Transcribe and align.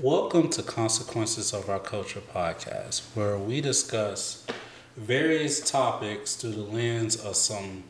Welcome 0.00 0.50
to 0.50 0.62
Consequences 0.62 1.54
of 1.54 1.70
Our 1.70 1.78
Culture 1.78 2.20
podcast, 2.20 3.00
where 3.14 3.38
we 3.38 3.62
discuss 3.62 4.46
various 4.94 5.70
topics 5.70 6.36
through 6.36 6.50
the 6.50 6.64
lens 6.64 7.16
of 7.16 7.34
some 7.34 7.84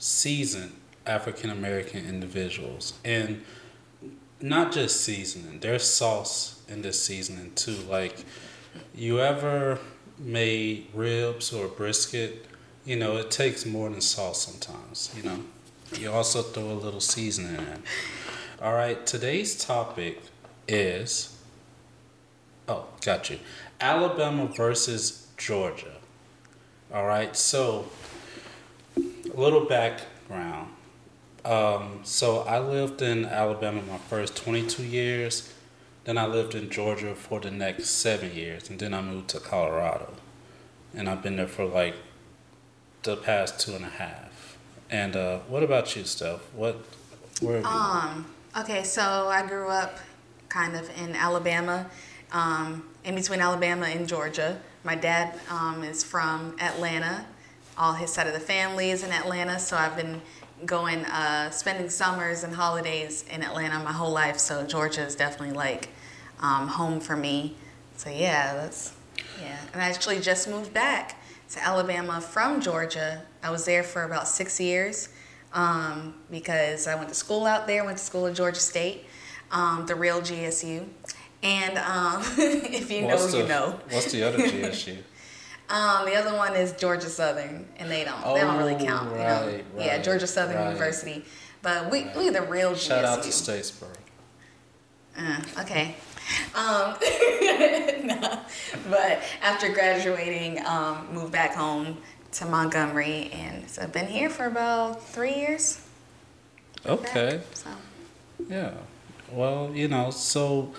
seasoned 0.00 0.72
African 1.06 1.50
American 1.50 2.04
individuals. 2.04 2.94
And 3.04 3.44
not 4.40 4.72
just 4.72 5.02
seasoning, 5.02 5.60
there's 5.60 5.84
sauce 5.84 6.60
in 6.68 6.82
this 6.82 7.00
seasoning 7.00 7.52
too. 7.54 7.76
Like, 7.88 8.24
you 8.92 9.20
ever 9.20 9.78
made 10.18 10.88
ribs 10.92 11.52
or 11.52 11.68
brisket? 11.68 12.44
You 12.84 12.96
know, 12.96 13.18
it 13.18 13.30
takes 13.30 13.64
more 13.64 13.88
than 13.88 14.00
sauce 14.00 14.44
sometimes, 14.44 15.14
you 15.16 15.22
know. 15.22 15.38
You 15.96 16.10
also 16.10 16.42
throw 16.42 16.72
a 16.72 16.74
little 16.74 16.98
seasoning 16.98 17.54
in. 17.54 17.84
All 18.60 18.74
right, 18.74 19.06
today's 19.06 19.64
topic 19.64 20.22
is 20.66 21.31
oh, 22.68 22.86
got 23.04 23.30
you. 23.30 23.38
Alabama 23.80 24.46
versus 24.46 25.26
Georgia. 25.36 25.92
All 26.92 27.06
right, 27.06 27.34
so 27.36 27.86
a 28.96 29.40
little 29.40 29.64
background. 29.64 30.68
Um, 31.44 32.00
so 32.04 32.40
I 32.40 32.60
lived 32.60 33.02
in 33.02 33.24
Alabama 33.24 33.82
my 33.82 33.98
first 33.98 34.36
22 34.36 34.84
years. 34.84 35.52
Then 36.04 36.18
I 36.18 36.26
lived 36.26 36.54
in 36.54 36.70
Georgia 36.70 37.14
for 37.14 37.40
the 37.40 37.50
next 37.50 37.86
seven 37.86 38.34
years, 38.34 38.68
and 38.68 38.78
then 38.78 38.92
I 38.92 39.00
moved 39.00 39.28
to 39.30 39.40
Colorado, 39.40 40.12
and 40.94 41.08
I've 41.08 41.22
been 41.22 41.36
there 41.36 41.46
for 41.46 41.64
like 41.64 41.94
the 43.04 43.16
past 43.16 43.60
two 43.60 43.74
and 43.74 43.84
a 43.84 43.88
half. 43.88 44.56
And 44.90 45.16
uh, 45.16 45.38
what 45.48 45.62
about 45.62 45.94
you, 45.96 46.04
Steph? 46.04 46.40
What? 46.54 46.76
Where? 47.40 47.66
Um, 47.66 48.26
okay, 48.58 48.82
so 48.82 49.02
I 49.02 49.46
grew 49.46 49.68
up 49.68 49.98
kind 50.48 50.76
of 50.76 50.90
in 50.98 51.14
Alabama, 51.14 51.86
um, 52.32 52.84
in 53.04 53.14
between 53.14 53.40
Alabama 53.40 53.86
and 53.86 54.08
Georgia. 54.08 54.60
My 54.84 54.94
dad 54.94 55.38
um, 55.50 55.84
is 55.84 56.02
from 56.02 56.56
Atlanta. 56.60 57.26
All 57.78 57.94
his 57.94 58.12
side 58.12 58.26
of 58.26 58.32
the 58.32 58.40
family 58.40 58.90
is 58.90 59.02
in 59.02 59.12
Atlanta, 59.12 59.58
so 59.58 59.76
I've 59.76 59.96
been 59.96 60.20
going, 60.66 61.04
uh, 61.06 61.50
spending 61.50 61.88
summers 61.88 62.44
and 62.44 62.54
holidays 62.54 63.24
in 63.30 63.42
Atlanta 63.42 63.78
my 63.80 63.92
whole 63.92 64.12
life. 64.12 64.38
So 64.38 64.66
Georgia 64.66 65.02
is 65.02 65.14
definitely 65.14 65.56
like 65.56 65.88
um, 66.40 66.68
home 66.68 67.00
for 67.00 67.16
me. 67.16 67.56
So 67.96 68.10
yeah, 68.10 68.54
that's 68.54 68.92
yeah. 69.40 69.58
And 69.72 69.82
I 69.82 69.88
actually 69.88 70.20
just 70.20 70.48
moved 70.48 70.72
back 70.74 71.20
to 71.50 71.62
Alabama 71.62 72.20
from 72.20 72.60
Georgia. 72.60 73.22
I 73.42 73.50
was 73.50 73.64
there 73.64 73.82
for 73.82 74.04
about 74.04 74.28
six 74.28 74.60
years 74.60 75.08
um, 75.52 76.14
because 76.30 76.86
I 76.86 76.94
went 76.94 77.08
to 77.08 77.14
school 77.14 77.46
out 77.46 77.66
there. 77.66 77.84
Went 77.84 77.98
to 77.98 78.04
school 78.04 78.26
at 78.26 78.34
Georgia 78.34 78.60
State, 78.60 79.04
um, 79.50 79.86
the 79.86 79.94
real 79.94 80.20
GSU. 80.20 80.86
And 81.42 81.76
um, 81.78 82.22
if 82.38 82.90
you 82.90 83.02
know, 83.02 83.08
What's 83.08 83.34
you 83.34 83.42
the- 83.42 83.48
know. 83.48 83.80
What's 83.90 84.12
the 84.12 84.22
other 84.24 84.38
GSU? 84.38 84.98
Um, 85.70 86.04
the 86.04 86.16
other 86.16 86.36
one 86.36 86.54
is 86.54 86.72
Georgia 86.72 87.08
Southern, 87.08 87.66
and 87.78 87.90
they 87.90 88.04
don't 88.04 88.34
they 88.34 88.40
don't 88.42 88.58
really 88.58 88.74
Oh, 88.74 88.78
count. 88.84 89.10
you 89.12 89.16
know? 89.16 89.46
right, 89.46 89.64
Yeah, 89.78 90.02
Georgia 90.02 90.26
Southern 90.26 90.56
right. 90.56 90.66
University. 90.68 91.24
But 91.62 91.90
we 91.90 92.02
Right. 92.04 92.16
we 92.16 92.28
the 92.28 92.42
real 92.42 92.72
GSU. 92.72 92.88
Shout 92.88 93.04
out 93.06 93.22
to 93.22 93.30
Statesboro. 93.30 93.86
Uh, 95.16 95.40
okay. 95.60 95.94
Um, 96.54 96.96
no. 98.06 98.40
But 98.90 99.22
after 99.40 99.72
graduating, 99.72 100.62
um, 100.66 101.08
moved 101.14 101.32
back 101.32 101.54
home 101.54 101.96
to 102.32 102.44
Montgomery, 102.44 103.30
and 103.32 103.70
so 103.70 103.80
I've 103.82 103.92
been 103.92 104.08
here 104.08 104.28
for 104.28 104.44
about 104.46 105.02
three 105.08 105.34
years. 105.36 105.80
Okay. 106.84 107.40
So 107.54 107.70
Yeah. 108.46 108.72
Well, 109.30 109.70
you 109.72 109.88
know, 109.88 110.10
so 110.10 110.74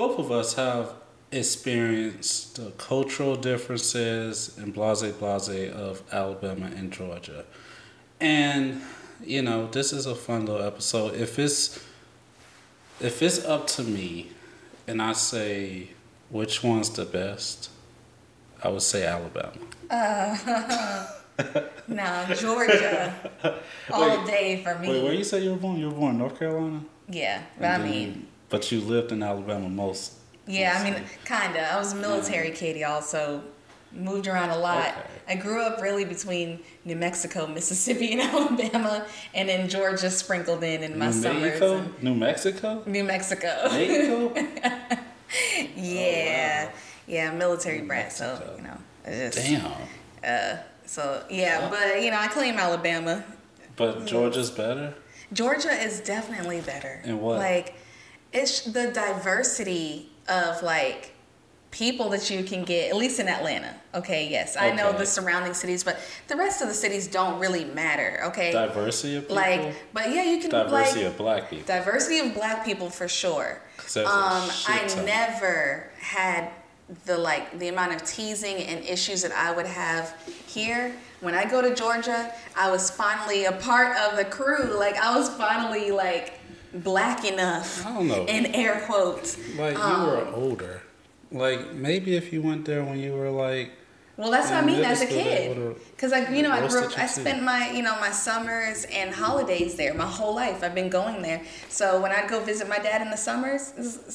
both 0.00 0.18
of 0.18 0.32
us 0.32 0.54
have 0.54 0.94
experienced 1.30 2.56
the 2.56 2.70
cultural 2.78 3.36
differences 3.36 4.56
and 4.56 4.72
blase 4.72 5.02
blase 5.02 5.70
of 5.70 6.02
Alabama 6.10 6.70
and 6.74 6.90
Georgia. 6.90 7.44
And, 8.18 8.80
you 9.22 9.42
know, 9.42 9.66
this 9.66 9.92
is 9.92 10.06
a 10.06 10.14
fun 10.14 10.46
little 10.46 10.66
episode. 10.66 11.16
If 11.16 11.38
it's 11.38 11.84
if 12.98 13.22
it's 13.22 13.44
up 13.44 13.66
to 13.76 13.82
me 13.82 14.30
and 14.86 15.02
I 15.02 15.12
say 15.12 15.90
which 16.30 16.62
one's 16.62 16.88
the 16.88 17.04
best, 17.04 17.68
I 18.64 18.68
would 18.70 18.80
say 18.92 19.04
Alabama. 19.04 19.52
Uh, 19.90 21.06
no, 21.88 22.26
Georgia, 22.34 23.14
all 23.90 24.08
Wait, 24.08 24.26
day 24.26 24.62
for 24.64 24.78
me. 24.78 24.88
Wait, 24.88 25.04
where 25.04 25.12
you 25.12 25.24
say 25.24 25.44
you 25.44 25.50
were 25.50 25.58
born? 25.58 25.78
You 25.78 25.90
were 25.90 25.98
born 26.00 26.12
in 26.12 26.18
North 26.18 26.38
Carolina? 26.38 26.80
yeah, 27.06 27.42
but 27.58 27.66
And 27.66 27.82
I 27.82 27.86
mean, 27.86 28.26
but 28.50 28.70
you 28.70 28.80
lived 28.80 29.12
in 29.12 29.22
Alabama 29.22 29.68
most. 29.68 30.12
yeah, 30.46 30.76
I 30.78 30.84
mean, 30.84 31.02
kinda. 31.24 31.72
I 31.72 31.78
was 31.78 31.92
a 31.92 31.96
military 31.96 32.50
kid, 32.50 32.76
y'all, 32.76 33.00
so 33.02 33.42
moved 33.92 34.26
around 34.28 34.50
a 34.50 34.58
lot. 34.58 34.88
Okay. 34.88 35.00
I 35.28 35.34
grew 35.36 35.62
up 35.62 35.80
really 35.80 36.04
between 36.04 36.60
New 36.84 36.96
Mexico, 36.96 37.46
Mississippi, 37.58 38.12
and 38.12 38.20
Alabama, 38.20 39.06
and 39.34 39.48
then 39.48 39.68
Georgia 39.68 40.10
sprinkled 40.10 40.62
in 40.64 40.82
in 40.82 40.98
my 40.98 41.06
New 41.06 41.12
summers. 41.12 41.42
Mexico? 41.60 41.88
New 42.02 42.14
Mexico? 42.14 42.82
New 42.86 43.04
Mexico. 43.04 43.68
Mexico? 43.70 44.34
yeah, 45.76 46.66
Oh, 46.66 46.66
wow. 46.66 46.72
yeah, 47.06 47.30
military 47.32 47.80
New 47.80 47.86
brat. 47.86 48.12
So 48.12 48.54
you 48.56 48.62
know, 48.64 48.76
just, 49.06 49.38
Damn. 49.38 49.72
Uh, 50.24 50.56
so 50.86 51.22
yeah, 51.30 51.68
but 51.70 52.02
you 52.02 52.10
know, 52.10 52.18
I 52.18 52.26
claim 52.28 52.56
Alabama. 52.56 53.24
But 53.76 54.06
Georgia's 54.06 54.50
better? 54.50 54.94
Georgia 55.32 55.70
is 55.70 56.00
definitely 56.00 56.60
better. 56.60 57.00
In 57.04 57.20
what? 57.20 57.38
Like, 57.38 57.74
it's 58.32 58.62
the 58.62 58.90
diversity 58.92 60.08
of 60.28 60.62
like 60.62 61.12
people 61.70 62.08
that 62.10 62.30
you 62.30 62.42
can 62.44 62.64
get. 62.64 62.90
At 62.90 62.96
least 62.96 63.20
in 63.20 63.28
Atlanta. 63.28 63.74
Okay, 63.94 64.28
yes, 64.28 64.56
I 64.56 64.70
know 64.72 64.92
the 64.92 65.06
surrounding 65.06 65.54
cities, 65.54 65.82
but 65.84 65.98
the 66.28 66.36
rest 66.36 66.62
of 66.62 66.68
the 66.68 66.74
cities 66.74 67.06
don't 67.08 67.40
really 67.40 67.64
matter. 67.64 68.20
Okay, 68.26 68.52
Diversity 68.52 69.16
of 69.16 69.22
people? 69.24 69.36
like, 69.36 69.74
but 69.92 70.10
yeah, 70.10 70.22
you 70.24 70.40
can 70.40 70.50
Diversity 70.50 71.00
like 71.04 71.10
of 71.12 71.16
black 71.18 71.50
people. 71.50 71.66
diversity 71.66 72.18
of 72.20 72.34
black 72.34 72.64
people 72.64 72.88
for 72.90 73.08
sure 73.08 73.60
Um, 73.96 74.48
I 74.68 75.02
never 75.04 75.90
had 75.98 76.50
the 77.06 77.16
like 77.18 77.56
the 77.58 77.68
amount 77.68 77.94
of 77.94 78.04
teasing 78.04 78.56
and 78.58 78.84
issues 78.84 79.22
that 79.22 79.32
I 79.32 79.52
would 79.52 79.66
have 79.66 80.14
here. 80.46 80.92
When 81.20 81.34
I 81.34 81.44
go 81.48 81.60
to 81.62 81.74
Georgia, 81.74 82.32
I 82.56 82.70
was 82.70 82.90
finally 82.90 83.44
a 83.44 83.52
part 83.52 83.96
of 83.96 84.16
the 84.16 84.24
crew. 84.24 84.76
Like 84.78 84.96
I 84.96 85.16
was 85.16 85.28
finally 85.30 85.90
like 85.92 86.39
black 86.74 87.24
enough. 87.24 87.84
I 87.86 87.94
don't 87.94 88.08
know. 88.08 88.24
In 88.26 88.46
air 88.54 88.82
quotes. 88.86 89.36
Like, 89.56 89.76
you 89.76 89.82
Um, 89.82 90.06
were 90.06 90.26
older. 90.34 90.82
Like, 91.32 91.72
maybe 91.74 92.16
if 92.16 92.32
you 92.32 92.42
went 92.42 92.64
there 92.64 92.82
when 92.84 92.98
you 92.98 93.12
were 93.12 93.30
like, 93.30 93.72
Well, 94.16 94.30
that's 94.30 94.50
what 94.50 94.62
I 94.62 94.66
mean 94.66 94.84
as 94.84 95.00
a 95.00 95.06
kid. 95.06 95.76
Cause 95.96 96.10
like 96.10 96.28
you 96.30 96.42
know, 96.42 96.50
I 96.50 96.66
grew 96.68 96.82
you 96.82 96.90
I 96.96 97.06
spent 97.06 97.42
my 97.42 97.70
you 97.70 97.82
know 97.82 97.98
my 98.00 98.10
summers 98.10 98.84
and 98.92 99.14
holidays 99.14 99.76
there. 99.76 99.94
My 99.94 100.06
whole 100.06 100.34
life, 100.34 100.62
I've 100.62 100.74
been 100.74 100.90
going 100.90 101.22
there. 101.22 101.40
So 101.70 102.00
when 102.02 102.12
I'd 102.12 102.28
go 102.28 102.40
visit 102.40 102.68
my 102.68 102.78
dad 102.78 103.00
in 103.00 103.10
the 103.10 103.16
summers, 103.16 103.72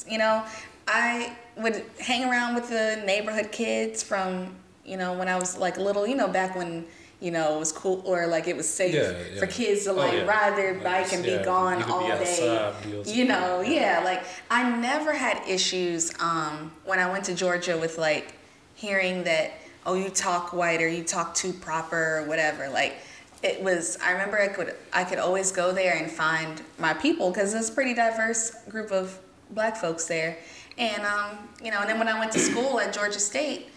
you 0.07 0.19
know, 0.19 0.43
I 0.87 1.35
would 1.57 1.83
hang 1.99 2.29
around 2.29 2.53
with 2.53 2.69
the 2.69 3.01
neighborhood 3.05 3.51
kids 3.51 4.03
from 4.03 4.55
you 4.85 4.97
know 4.97 5.13
when 5.17 5.27
I 5.27 5.37
was 5.39 5.57
like 5.57 5.77
little. 5.77 6.05
You 6.05 6.15
know, 6.15 6.27
back 6.27 6.55
when 6.55 6.85
you 7.21 7.31
know 7.31 7.55
it 7.55 7.59
was 7.59 7.71
cool 7.71 8.01
or 8.05 8.27
like 8.27 8.47
it 8.47 8.55
was 8.57 8.67
safe 8.67 8.93
Yeah, 8.93 9.13
yeah. 9.33 9.39
for 9.39 9.47
kids 9.47 9.85
to 9.85 9.91
Oh, 9.91 9.95
like 9.95 10.13
yeah. 10.13 10.25
ride 10.25 10.57
their 10.57 10.73
bike 10.75 11.11
and 11.13 11.23
be 11.23 11.37
gone 11.37 11.77
could 11.77 11.87
be 11.87 11.91
all 11.91 12.07
day. 12.17 12.73
be. 13.03 13.11
You 13.11 13.25
know, 13.25 13.61
yeah. 13.61 14.01
Like 14.03 14.23
I 14.51 14.69
never 14.77 15.13
had 15.13 15.41
issues 15.47 16.13
um, 16.19 16.71
when 16.83 16.99
I 16.99 17.09
went 17.11 17.23
to 17.25 17.33
Georgia 17.35 17.77
with 17.77 17.97
like 17.97 18.33
hearing 18.75 19.23
that 19.23 19.53
oh 19.85 19.93
you 19.95 20.09
talk 20.09 20.51
white 20.53 20.81
or 20.81 20.87
you 20.87 21.03
talk 21.03 21.33
too 21.35 21.53
proper 21.53 22.17
or 22.19 22.23
whatever. 22.27 22.67
Like 22.69 22.97
it 23.43 23.61
was. 23.63 23.97
I 24.03 24.11
remember 24.11 24.39
I 24.41 24.47
could 24.47 24.75
I 24.91 25.03
could 25.03 25.19
always 25.19 25.51
go 25.51 25.71
there 25.71 25.95
and 25.95 26.11
find 26.11 26.61
my 26.79 26.93
people 26.93 27.29
because 27.31 27.53
it's 27.53 27.69
a 27.69 27.73
pretty 27.73 27.93
diverse 27.93 28.51
group 28.69 28.91
of 28.91 29.17
black 29.51 29.77
folks 29.77 30.05
there. 30.05 30.37
And 30.77 31.03
um, 31.05 31.47
you 31.63 31.71
know, 31.71 31.79
and 31.79 31.89
then 31.89 31.97
when 31.99 32.07
I 32.09 32.19
went 32.19 32.31
to 32.33 32.39
school 32.39 32.79
at 32.79 32.91
Georgia 32.93 33.19
State, 33.19 33.67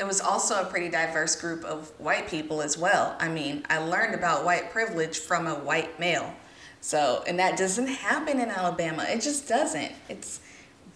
it 0.00 0.06
was 0.06 0.20
also 0.20 0.62
a 0.62 0.64
pretty 0.64 0.88
diverse 0.88 1.36
group 1.36 1.62
of 1.64 1.92
white 1.98 2.26
people 2.26 2.62
as 2.62 2.78
well. 2.78 3.14
I 3.20 3.28
mean, 3.28 3.64
I 3.68 3.78
learned 3.78 4.14
about 4.14 4.46
white 4.46 4.70
privilege 4.72 5.18
from 5.18 5.46
a 5.46 5.54
white 5.56 6.00
male. 6.00 6.34
So, 6.80 7.22
and 7.26 7.38
that 7.38 7.58
doesn't 7.58 7.86
happen 7.86 8.40
in 8.40 8.48
Alabama. 8.48 9.04
It 9.06 9.20
just 9.20 9.46
doesn't. 9.46 9.92
It's 10.08 10.40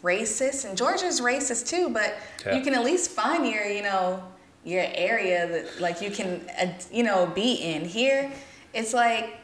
racist, 0.03 0.65
and 0.67 0.77
Georgia's 0.77 1.21
racist 1.21 1.69
too. 1.69 1.91
But 1.91 2.15
Yeah. 2.47 2.57
you 2.57 2.63
can 2.65 2.73
at 2.75 2.83
least 2.83 3.11
find 3.11 3.47
your, 3.47 3.65
you 3.67 3.83
know, 3.83 4.23
your 4.65 4.85
area 4.95 5.47
that 5.47 5.81
like 5.81 6.01
you 6.01 6.11
can, 6.11 6.41
uh, 6.59 6.69
you 6.91 7.03
know, 7.03 7.27
be 7.27 7.53
in. 7.57 7.85
Here, 7.85 8.33
it's 8.73 8.95
like 8.95 9.39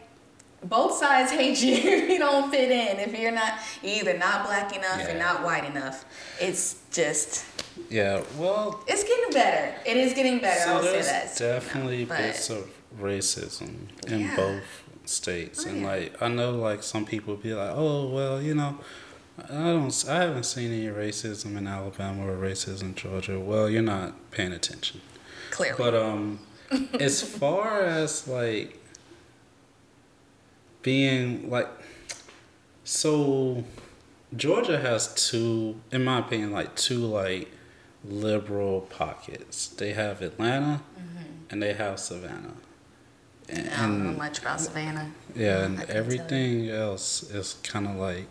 both 0.65 0.95
sides 0.99 1.31
hate 1.33 1.61
you 1.63 1.75
if 1.75 2.11
you 2.11 2.19
don't 2.19 2.51
fit 2.51 2.71
in. 2.71 2.99
If 3.01 3.19
you're 3.19 3.33
not, 3.33 3.55
either 3.83 4.17
not 4.19 4.47
black 4.47 4.75
enough 4.77 5.05
or 5.07 5.13
Yeah. 5.13 5.19
not 5.19 5.43
white 5.43 5.65
enough. 5.65 6.05
It's 6.41 6.77
just, 6.93 7.45
yeah, 7.89 8.23
well, 8.39 8.83
it's 8.87 9.05
getting 9.05 9.33
better. 9.33 9.75
It 9.87 9.97
is 9.97 10.13
getting 10.13 10.39
better. 10.41 10.61
so 10.61 10.73
I'll 10.77 10.83
say 10.83 10.93
there's 10.93 11.07
that. 11.07 11.37
definitely 11.39 12.05
But- 12.05 12.19
bits 12.19 12.51
of 12.51 12.69
racism 13.01 13.89
in 14.07 14.21
Yeah. 14.21 14.37
both 14.37 14.63
states. 15.07 15.65
Oh, 15.67 15.71
and, 15.71 15.81
yeah. 15.83 15.87
like, 15.87 16.23
I 16.23 16.29
know, 16.29 16.53
like, 16.53 16.83
some 16.83 17.05
people 17.07 17.37
be 17.37 17.55
like, 17.55 17.73
oh, 17.75 18.09
well, 18.09 18.41
you 18.43 18.55
know, 18.55 18.79
I 19.49 19.55
don't. 19.55 20.05
I 20.09 20.17
haven't 20.17 20.43
seen 20.45 20.71
any 20.71 20.87
racism 20.89 21.57
in 21.57 21.67
Alabama 21.67 22.27
or 22.31 22.37
racism 22.37 22.83
in 22.83 22.95
Georgia. 22.95 23.41
Well, 23.41 23.71
you're 23.71 23.81
not 23.81 24.31
paying 24.31 24.53
attention. 24.53 25.01
Clearly. 25.51 25.77
But 25.79 25.95
um, 25.95 26.41
as 27.01 27.23
far 27.23 27.83
as 27.85 28.29
like 28.29 28.77
being 30.83 31.51
like, 31.51 31.69
so 32.85 33.65
Georgia 34.37 34.79
has 34.79 35.15
two, 35.15 35.81
in 35.93 36.05
my 36.05 36.19
opinion, 36.21 36.53
like 36.53 36.75
two 36.77 36.99
like 36.99 37.51
liberal 38.05 38.83
pockets. 38.83 39.69
They 39.69 39.93
have 39.93 40.23
Atlanta, 40.23 40.83
mm-hmm. 40.99 41.23
and 41.51 41.63
they 41.63 41.75
have 41.75 41.99
Savannah. 41.99 42.55
And, 43.49 43.69
I 43.69 43.83
don't 43.87 44.05
know 44.13 44.17
much 44.19 44.39
about 44.39 44.61
Savannah. 44.61 45.11
yeah, 45.35 45.65
and 45.65 45.79
couldn't 45.79 45.87
tell 45.89 45.97
you. 45.97 46.01
everything 46.03 46.71
else 46.71 47.23
is 47.31 47.55
kind 47.65 47.89
of 47.89 47.97
like 47.97 48.27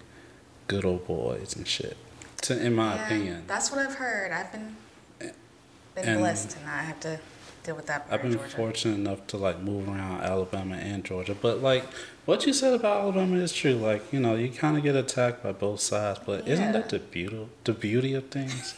good 0.68 0.86
old 0.86 1.06
boys 1.06 1.56
and 1.56 1.68
shit. 1.68 1.98
To, 2.44 2.58
in 2.66 2.74
my 2.74 2.96
Yeah, 2.96 3.06
opinion, 3.06 3.44
That's 3.48 3.70
what 3.70 3.82
I've 3.86 3.96
heard. 3.96 4.32
I've 4.32 4.52
been 4.52 4.78
been 5.20 6.06
And- 6.06 6.20
blessed 6.20 6.56
and 6.58 6.70
I 6.70 6.84
have 6.84 7.00
to 7.02 7.20
deal 7.64 7.76
with 7.76 7.88
that 7.88 8.08
I've 8.10 8.22
been 8.22 8.38
fortunate 8.38 8.96
enough 8.96 9.26
to 9.28 9.38
like 9.38 9.60
move 9.62 9.88
around 9.88 10.22
Alabama 10.22 10.76
and 10.76 11.04
Georgia, 11.04 11.36
but 11.40 11.62
like 11.62 11.84
what 12.26 12.46
you 12.46 12.54
said 12.54 12.74
about 12.74 13.02
Alabama 13.02 13.38
is 13.38 13.54
true. 13.54 13.74
Like 13.74 14.12
you 14.14 14.20
know, 14.20 14.36
you 14.36 14.50
kind 14.50 14.78
of 14.78 14.84
get 14.84 14.96
attacked 14.96 15.44
by 15.44 15.52
both 15.52 15.80
sides, 15.80 16.20
but 16.26 16.46
Yeah. 16.48 16.54
isn't 16.54 16.72
that 16.74 16.90
the 16.90 17.00
beauty? 17.00 17.48
The 17.64 17.74
beauty 17.74 18.14
of 18.14 18.30
things, 18.30 18.76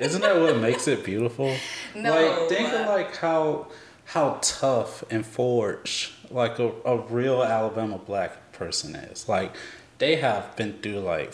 isn't 0.00 0.22
that 0.22 0.38
what 0.40 0.56
makes 0.58 0.86
it 0.88 1.04
beautiful? 1.04 1.54
No. 1.94 2.10
Like 2.14 2.48
think 2.48 2.68
of 2.72 2.86
uh, 2.86 2.90
like 2.90 3.16
how 3.16 3.66
how 4.06 4.38
tough 4.42 5.04
and 5.10 5.24
forged 5.26 6.12
like 6.30 6.58
a, 6.58 6.72
a 6.84 6.96
real 6.98 7.42
Alabama 7.42 7.98
black 7.98 8.52
person 8.52 8.94
is. 8.94 9.28
Like 9.28 9.54
they 9.98 10.16
have 10.16 10.54
been 10.56 10.74
through 10.82 11.00
like 11.00 11.32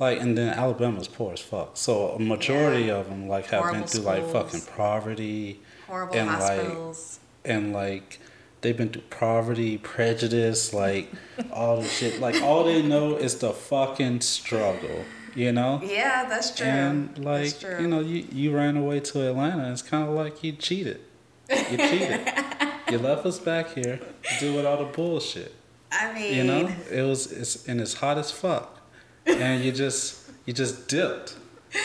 like 0.00 0.20
and 0.20 0.36
then 0.36 0.48
Alabama's 0.58 1.06
poor 1.06 1.32
as 1.34 1.40
fuck. 1.40 1.76
So 1.76 2.08
a 2.10 2.18
majority 2.18 2.84
Yeah. 2.86 2.94
of 2.96 3.08
them 3.08 3.28
like 3.28 3.46
have 3.46 3.62
been 3.62 3.70
Horrible 3.82 3.86
through 3.88 4.02
like 4.02 4.26
fucking 4.32 4.62
poverty 4.76 5.60
Horrible 5.86 6.16
and, 6.16 6.30
like, 6.40 6.96
and 7.44 7.72
like 7.72 8.18
they've 8.62 8.76
been 8.76 8.88
through 8.90 9.02
poverty, 9.10 9.78
prejudice, 9.78 10.72
like 10.74 11.10
all 11.52 11.80
the 11.80 11.86
shit. 11.88 12.20
Like 12.20 12.40
all 12.42 12.64
they 12.64 12.82
know 12.82 13.16
is 13.16 13.36
the 13.38 13.52
fucking 13.52 14.20
struggle, 14.22 15.04
you 15.34 15.52
know. 15.52 15.80
yeah, 15.84 16.26
that's 16.28 16.54
true. 16.56 16.66
And 16.66 17.16
like 17.24 17.58
true. 17.60 17.80
you 17.80 17.86
know, 17.88 18.00
you 18.00 18.26
you 18.32 18.54
ran 18.54 18.76
away 18.76 19.00
to 19.00 19.28
Atlanta. 19.28 19.70
It's 19.72 19.82
kind 19.82 20.08
of 20.08 20.14
like 20.14 20.42
you 20.44 20.52
cheated. 20.52 21.00
You 21.50 21.76
cheated. 21.78 22.20
you 22.90 22.98
left 23.08 23.26
us 23.26 23.38
back 23.38 23.74
here 23.74 24.00
with 24.40 24.64
all 24.64 24.76
the 24.78 24.84
bullshit. 24.92 25.52
I 25.92 26.12
mean, 26.14 26.34
You 26.34 26.44
know, 26.44 26.70
it 26.90 27.02
was 27.02 27.32
it's 27.32 27.66
and 27.66 27.80
it's 27.80 27.94
hot 27.94 28.16
as 28.18 28.30
fuck, 28.30 28.79
and 29.26 29.62
you 29.64 29.72
just 29.72 30.30
you 30.46 30.52
just 30.52 30.88
dipped 30.88 31.36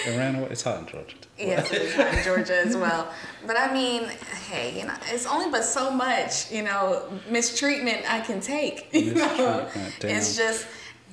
and 0.07 0.17
ran 0.17 0.35
away. 0.35 0.47
It's 0.51 0.63
hot 0.63 0.79
in 0.79 0.87
Georgia. 0.87 1.15
Yes, 1.37 1.71
it 1.71 1.81
is 1.81 1.93
hot 1.95 2.13
in 2.13 2.23
Georgia 2.23 2.57
as 2.65 2.75
well. 2.77 3.11
But 3.45 3.57
I 3.57 3.71
mean, 3.73 4.03
hey, 4.49 4.79
you 4.79 4.85
know, 4.87 4.93
it's 5.11 5.25
only 5.27 5.49
but 5.51 5.63
so 5.63 5.91
much, 5.91 6.51
you 6.51 6.63
know, 6.63 7.03
mistreatment 7.29 8.09
I 8.11 8.21
can 8.21 8.39
take. 8.41 8.87
You 8.93 9.13
know, 9.13 9.67
it's 10.01 10.35
just, 10.37 10.65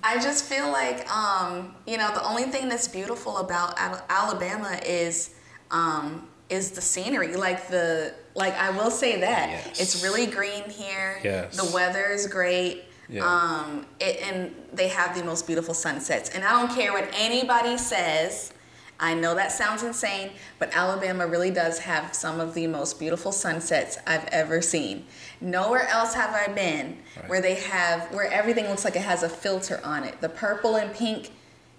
I 0.03 0.19
just 0.21 0.45
feel 0.45 0.71
like, 0.71 1.11
um, 1.13 1.75
you 1.87 1.99
know, 1.99 2.13
the 2.15 2.25
only 2.27 2.45
thing 2.45 2.69
that's 2.69 2.89
beautiful 2.89 3.39
about 3.39 3.79
Al- 3.79 4.05
Alabama 4.09 4.79
is, 4.87 5.35
um, 5.71 6.29
is 6.49 6.71
the 6.71 6.81
scenery. 6.81 7.35
Like 7.37 7.69
the, 7.69 8.15
like 8.35 8.55
I 8.55 8.71
will 8.71 8.91
say 8.91 9.21
that 9.21 9.51
Yes. 9.51 9.81
it's 9.81 10.03
really 10.05 10.27
green 10.27 10.65
here. 10.71 11.21
Yes. 11.23 11.57
The 11.57 11.71
weather 11.75 12.07
is 12.07 12.27
great. 12.27 12.85
Yeah. 13.13 13.25
Um, 13.27 13.87
it, 14.01 14.23
and 14.23 14.55
they 14.73 14.89
have 14.89 15.17
the 15.17 15.23
most 15.23 15.47
beautiful 15.47 15.75
sunsets. 15.75 16.31
And 16.31 16.43
I 16.43 16.51
don't 16.53 16.75
care 16.75 16.93
what 16.93 17.09
anybody 17.15 17.77
says. 17.77 18.53
I 18.99 19.15
know 19.15 19.35
that 19.35 19.51
sounds 19.53 19.83
insane, 19.83 20.31
but 20.61 20.75
Alabama 20.77 21.27
really 21.27 21.51
does 21.51 21.81
have 21.81 22.15
some 22.15 22.41
of 22.41 22.55
the 22.55 22.67
most 22.69 22.99
beautiful 22.99 23.33
sunsets 23.33 23.99
I've 24.07 24.25
ever 24.29 24.63
seen. 24.63 25.05
Nowhere 25.41 25.89
else 25.89 26.15
have 26.15 26.31
I 26.31 26.51
been 26.53 26.99
Right. 27.17 27.29
where 27.29 27.41
they 27.43 27.55
have 27.57 28.03
where 28.15 28.31
everything 28.33 28.69
looks 28.69 28.85
like 28.85 28.95
it 28.97 29.03
has 29.03 29.23
a 29.25 29.29
filter 29.29 29.81
on 29.85 30.05
it. 30.05 30.21
The 30.21 30.29
purple 30.29 30.77
and 30.77 30.95
pink 30.95 31.31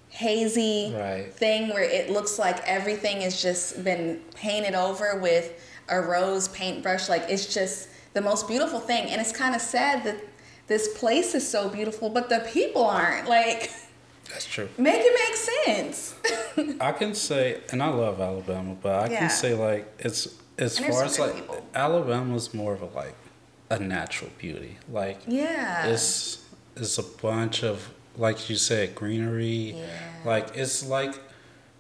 hazy 0.10 0.94
Right. 0.96 1.34
thing 1.34 1.70
where 1.70 1.84
it 1.84 2.10
looks 2.12 2.38
like 2.38 2.60
everything 2.68 3.22
has 3.22 3.42
just 3.42 3.84
been 3.84 4.22
painted 4.36 4.76
over 4.76 5.18
with 5.18 5.54
a 5.90 6.00
rose 6.00 6.50
paintbrush. 6.50 7.10
Like 7.10 7.24
it's 7.30 7.52
just 7.54 7.88
the 8.14 8.22
most 8.22 8.48
beautiful 8.48 8.80
thing. 8.80 9.10
And 9.10 9.20
it's 9.22 9.32
kind 9.32 9.56
of 9.56 9.62
sad 9.62 10.04
that 10.04 10.18
this 10.68 10.98
place 10.98 11.36
is 11.36 11.48
so 11.50 11.70
beautiful, 11.70 12.10
but 12.10 12.30
the 12.30 12.40
people 12.52 12.86
aren't. 12.86 13.28
Like, 13.28 13.72
That's 14.30 14.46
true. 14.46 14.70
make 14.78 15.02
it 15.04 15.14
make 15.14 15.36
sense. 15.76 16.16
I 16.82 16.92
can 16.94 17.14
say, 17.16 17.62
and 17.72 17.82
I 17.84 17.88
love 17.90 18.20
Alabama, 18.22 18.76
but 18.82 19.04
I 19.06 19.08
Yeah. 19.12 19.20
can 19.20 19.30
say 19.30 19.54
like 19.54 19.92
it's 20.00 20.28
as 20.58 20.78
And 20.80 20.88
far 20.94 21.04
as 21.04 21.20
like 21.20 21.36
people. 21.36 21.66
Alabama's 21.76 22.54
more 22.54 22.74
of 22.74 22.82
a 22.82 22.86
like 22.88 23.16
a 23.70 23.80
natural 23.80 24.32
beauty. 24.38 24.78
Like 24.92 25.20
yeah. 25.28 25.88
it's 25.88 26.44
it's 26.76 26.98
a 26.98 27.04
bunch 27.04 27.64
of 27.64 27.90
like 28.18 28.50
you 28.50 28.56
said 28.56 28.96
greenery. 28.96 29.74
Yeah. 29.76 29.86
Like 30.26 30.56
it's 30.56 30.86
like 30.88 31.16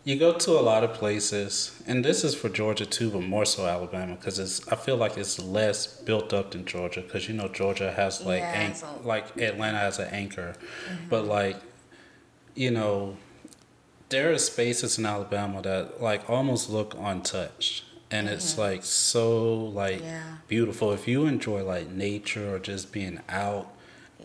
you 0.03 0.17
go 0.19 0.33
to 0.33 0.51
a 0.51 0.61
lot 0.61 0.83
of 0.83 0.93
places, 0.93 1.81
and 1.87 2.03
this 2.03 2.23
is 2.23 2.35
for 2.35 2.49
Georgia 2.49 2.85
too, 2.85 3.09
but 3.09 3.21
more 3.23 3.45
so 3.45 3.65
Alabama 3.65 4.15
because 4.15 4.37
it's. 4.39 4.67
I 4.67 4.75
feel 4.75 4.97
like 4.97 5.17
it's 5.17 5.39
less 5.39 5.87
built 6.01 6.33
up 6.33 6.51
than 6.51 6.65
Georgia 6.65 7.01
because 7.01 7.27
you 7.29 7.33
know 7.35 7.47
Georgia 7.47 7.91
has 7.91 8.21
like 8.21 8.41
Yeah, 8.41 8.51
anch- 8.51 8.71
it's 8.71 8.83
a- 8.83 9.07
like 9.07 9.37
Atlanta 9.37 9.77
has 9.77 9.99
an 9.99 10.09
anchor, 10.11 10.55
Mm-hmm. 10.89 11.09
but 11.09 11.25
like 11.25 11.57
you 12.55 12.71
know 12.71 13.17
there 14.09 14.31
are 14.31 14.37
spaces 14.37 14.99
in 14.99 15.05
Alabama 15.05 15.61
that 15.61 16.01
like 16.01 16.29
almost 16.29 16.69
look 16.69 16.95
untouched. 16.99 17.83
And 18.11 18.29
it's 18.29 18.59
like 18.59 18.83
so 18.85 19.55
like 19.81 19.97
Mm-hmm. 19.97 20.05
Yeah. 20.05 20.35
beautiful 20.47 20.91
if 20.91 21.07
you 21.07 21.25
enjoy 21.25 21.63
like 21.63 21.89
nature 21.89 22.53
or 22.53 22.59
just 22.59 22.91
being 22.91 23.19
out. 23.29 23.69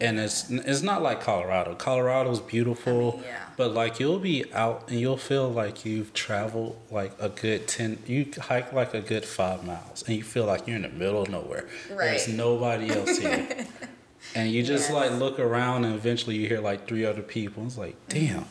And 0.00 0.20
it's 0.20 0.48
it's 0.50 0.82
not 0.82 1.02
like 1.02 1.20
Colorado. 1.20 1.74
Colorado's 1.74 2.40
beautiful, 2.40 2.92
I 2.92 3.16
mean, 3.16 3.24
yeah. 3.24 3.42
but 3.56 3.74
like 3.74 3.98
you'll 3.98 4.20
be 4.20 4.44
out 4.52 4.84
and 4.88 5.00
you'll 5.00 5.16
feel 5.16 5.48
like 5.50 5.84
you've 5.84 6.12
traveled 6.12 6.76
like 6.90 7.12
a 7.18 7.28
good 7.28 7.66
ten. 7.66 7.98
You 8.06 8.30
hike 8.40 8.72
like 8.72 8.94
a 8.94 9.00
good 9.00 9.24
five 9.24 9.64
miles, 9.64 10.04
and 10.06 10.16
you 10.16 10.22
feel 10.22 10.46
like 10.46 10.66
you're 10.68 10.76
in 10.76 10.82
the 10.82 10.88
middle 10.88 11.22
of 11.22 11.30
nowhere. 11.30 11.66
There's 11.88 12.28
nobody 12.28 12.90
else 12.90 13.18
here, 13.18 13.66
and 14.36 14.50
you 14.52 14.62
just 14.62 14.88
Yes. 14.90 14.92
like 14.92 15.10
look 15.18 15.40
around, 15.40 15.84
and 15.84 15.94
eventually 15.94 16.36
you 16.36 16.46
hear 16.48 16.60
like 16.60 16.86
three 16.86 17.04
other 17.04 17.22
people. 17.22 17.64
It's 17.66 17.76
like 17.76 17.96
mm-hmm. 18.08 18.34
damn. 18.36 18.44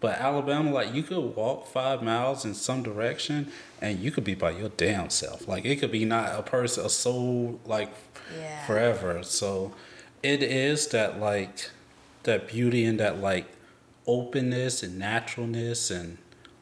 But 0.00 0.18
Alabama, 0.18 0.70
like 0.70 0.94
you 0.94 1.02
could 1.02 1.34
walk 1.36 1.66
five 1.66 2.02
miles 2.02 2.44
in 2.44 2.54
some 2.54 2.82
direction, 2.82 3.50
and 3.80 3.98
you 4.00 4.10
could 4.10 4.24
be 4.24 4.34
by 4.34 4.50
your 4.50 4.68
damn 4.70 5.08
self. 5.10 5.48
Like 5.48 5.64
it 5.64 5.76
could 5.76 5.92
be 5.92 6.04
not 6.04 6.38
a 6.38 6.42
person, 6.42 6.84
a 6.84 6.90
soul, 6.90 7.58
like 7.64 7.90
Yeah. 8.38 8.66
forever. 8.66 9.22
So 9.22 9.72
it 10.22 10.42
is 10.42 10.88
that 10.88 11.18
like 11.20 11.70
that 12.24 12.48
beauty 12.48 12.84
and 12.84 12.98
that 13.00 13.20
like 13.20 13.46
openness 14.06 14.82
and 14.82 14.98
naturalness 14.98 15.90
and 15.90 16.18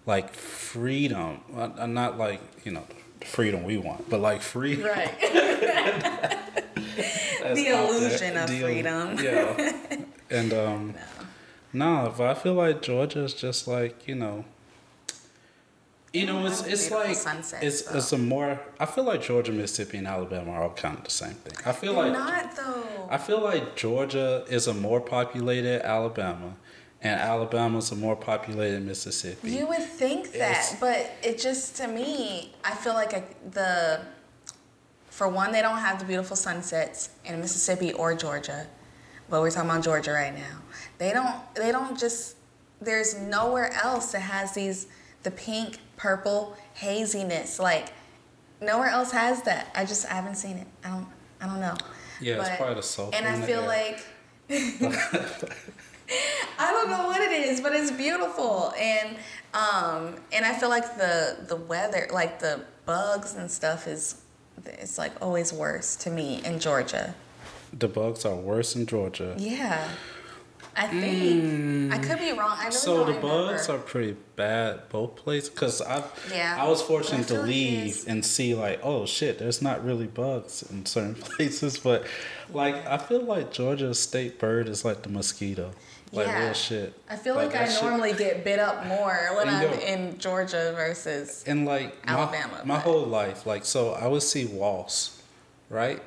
like 0.07 0.33
freedom. 0.35 1.41
Uh, 1.55 1.71
uh, 1.79 1.87
Not 1.87 2.19
like 2.19 2.41
you 2.65 2.73
know 2.73 2.85
freedom 3.25 3.65
we 3.65 3.77
want, 3.79 4.09
but 4.11 4.21
like 4.21 4.43
freedom. 4.43 4.85
right. 4.87 5.15
The 7.39 7.55
there. 7.55 7.83
illusion 7.89 8.37
of 8.37 8.51
The- 8.51 8.61
freedom. 8.61 9.19
Yeah. 9.19 9.75
And 10.31 10.53
um, 10.53 10.95
no, 11.73 12.13
but 12.17 12.27
I 12.27 12.35
feel 12.35 12.55
like 12.55 12.83
Georgia's 12.83 13.33
just 13.33 13.67
like 13.69 14.07
you 14.07 14.15
know. 14.17 14.45
You 16.19 16.27
know, 16.27 16.45
it's 16.47 16.63
it's 16.67 16.91
like 16.91 17.15
sunsets, 17.15 17.63
it's 17.63 17.95
it's 17.95 18.13
a 18.13 18.19
more. 18.19 18.61
I 18.81 18.87
feel 18.87 19.05
like 19.05 19.23
Georgia, 19.23 19.53
Mississippi, 19.53 19.99
and 19.99 20.07
Alabama 20.07 20.51
are 20.53 20.63
all 20.65 20.71
kind 20.71 20.99
of 20.99 21.05
the 21.05 21.11
same 21.11 21.35
thing. 21.35 21.55
I 21.65 21.73
feel 21.73 21.95
They're 21.95 22.05
like 22.05 22.13
not 22.13 22.57
though. 22.57 23.09
I 23.11 23.19
feel 23.19 23.41
like 23.41 23.77
Georgia 23.77 24.45
is 24.49 24.67
a 24.67 24.75
more 24.75 25.01
populated 25.01 25.85
Alabama, 25.87 26.57
and 27.03 27.21
Alabama's 27.21 27.93
a 27.93 27.97
more 27.97 28.17
populated 28.17 28.83
Mississippi. 28.83 29.51
You 29.53 29.67
would 29.69 29.83
think 29.83 30.33
that, 30.33 30.51
It's- 30.51 30.77
but 30.81 31.11
it 31.23 31.39
just 31.39 31.77
to 31.77 31.87
me, 31.89 32.55
I 32.65 32.75
feel 32.75 32.95
like 32.95 33.13
a, 33.13 33.23
the 33.51 34.01
for 35.11 35.29
one, 35.29 35.53
they 35.53 35.63
don't 35.63 35.79
have 35.79 35.99
the 35.99 36.05
beautiful 36.05 36.37
sunsets 36.37 37.11
in 37.25 37.41
Mississippi 37.41 37.93
or 37.93 38.15
Georgia, 38.15 38.67
but 39.29 39.41
we're 39.41 39.51
talking 39.51 39.71
about 39.71 39.83
Georgia 39.85 40.13
right 40.13 40.35
now. 40.35 40.59
They 40.99 41.13
don't. 41.13 41.37
They 41.55 41.71
don't 41.73 41.99
just. 41.99 42.37
There's 42.81 43.19
nowhere 43.19 43.73
else 43.85 44.13
that 44.13 44.21
has 44.21 44.53
these 44.55 44.87
the 45.25 45.31
pink, 45.33 45.79
purple 45.99 46.57
haziness. 46.73 47.59
Like 47.59 47.89
nowhere 48.63 48.89
else 48.89 49.13
has 49.13 49.43
that. 49.43 49.71
I 49.75 49.85
just 49.85 50.07
I 50.07 50.15
haven't 50.15 50.37
seen 50.37 50.57
it. 50.57 50.67
I 50.83 50.89
don't. 50.89 51.07
I 51.41 51.47
don't 51.47 51.61
know. 51.61 51.77
Yeah, 52.21 52.41
it's 52.41 52.57
probably 52.57 52.75
the 52.77 52.83
sulfur 52.83 53.15
And 53.17 53.29
I 53.29 53.41
feel 53.43 53.63
like. 53.63 54.01
I 56.59 56.73
don't 56.73 56.89
know 56.91 57.07
what 57.07 57.21
it 57.21 57.33
is, 57.33 57.61
but 57.61 57.75
it's 57.75 57.91
beautiful, 57.91 58.73
and 58.79 59.17
um, 59.53 60.17
and 60.33 60.45
I 60.45 60.55
feel 60.59 60.71
like 60.71 60.97
the 60.97 61.45
the 61.47 61.57
weather, 61.57 62.09
like 62.11 62.39
the 62.39 62.63
bugs 62.87 63.35
and 63.35 63.51
stuff, 63.51 63.87
is 63.87 64.23
it's 64.65 64.97
like 64.97 65.13
always 65.21 65.53
worse 65.53 65.97
to 65.97 66.11
me 66.11 66.41
in 66.45 66.61
Georgia. 66.61 67.15
the 67.79 67.89
bugs 67.89 68.25
are 68.25 68.35
worse 68.35 68.75
in 68.75 68.87
Georgia. 68.87 69.35
Yeah, 69.39 69.87
I 70.79 70.87
think 70.87 71.93
I 71.93 71.99
mm. 71.99 72.03
could 72.09 72.19
be 72.21 72.33
wrong. 72.33 72.57
I 72.57 72.65
really 72.67 72.71
So 72.73 73.05
don't 73.05 73.15
the 73.17 73.21
bugs 73.21 73.69
are 73.69 73.79
pretty 73.79 74.17
bad 74.37 74.89
both 74.91 75.17
places 75.17 75.51
because 75.51 75.83
I 75.83 76.05
Yeah. 76.33 76.57
I 76.63 76.69
was 76.69 76.81
fortunate 76.81 77.27
to 77.29 77.43
leave 77.43 77.87
it's- 77.89 78.05
and 78.07 78.25
see 78.25 78.55
like 78.55 78.79
oh 78.85 79.05
shit 79.05 79.39
there's 79.41 79.61
not 79.61 79.85
really 79.85 80.07
bugs 80.07 80.63
in 80.71 80.87
certain 80.87 81.15
places 81.29 81.79
but 81.79 82.05
like 82.53 82.77
I 82.87 82.99
feel 82.99 83.23
like 83.25 83.53
Georgia 83.53 83.93
state 83.95 84.39
bird 84.39 84.69
is 84.69 84.85
like 84.85 85.03
the 85.03 85.09
mosquito 85.09 85.73
like 86.13 86.29
Yeah. 86.29 86.45
real 86.45 86.53
shit 86.55 86.95
I 87.11 87.17
feel 87.17 87.35
like, 87.35 87.55
I 87.57 87.69
shit- 87.69 87.83
normally 87.83 88.13
get 88.13 88.45
bit 88.45 88.61
up 88.61 88.87
more 88.87 89.19
when 89.37 89.49
And 89.49 89.57
I'm 89.57 89.73
yo- 89.75 89.79
in 89.81 90.19
Georgia 90.19 90.73
versus. 90.77 91.43
and 91.47 91.67
like 91.67 91.97
Alabama, 92.07 92.63
my 92.65 92.77
but- 92.77 92.83
whole 92.85 93.05
life 93.05 93.45
like 93.47 93.65
so 93.65 93.93
I 93.95 94.07
would 94.07 94.23
see 94.23 94.45
wasps 94.47 95.21
right 95.69 96.01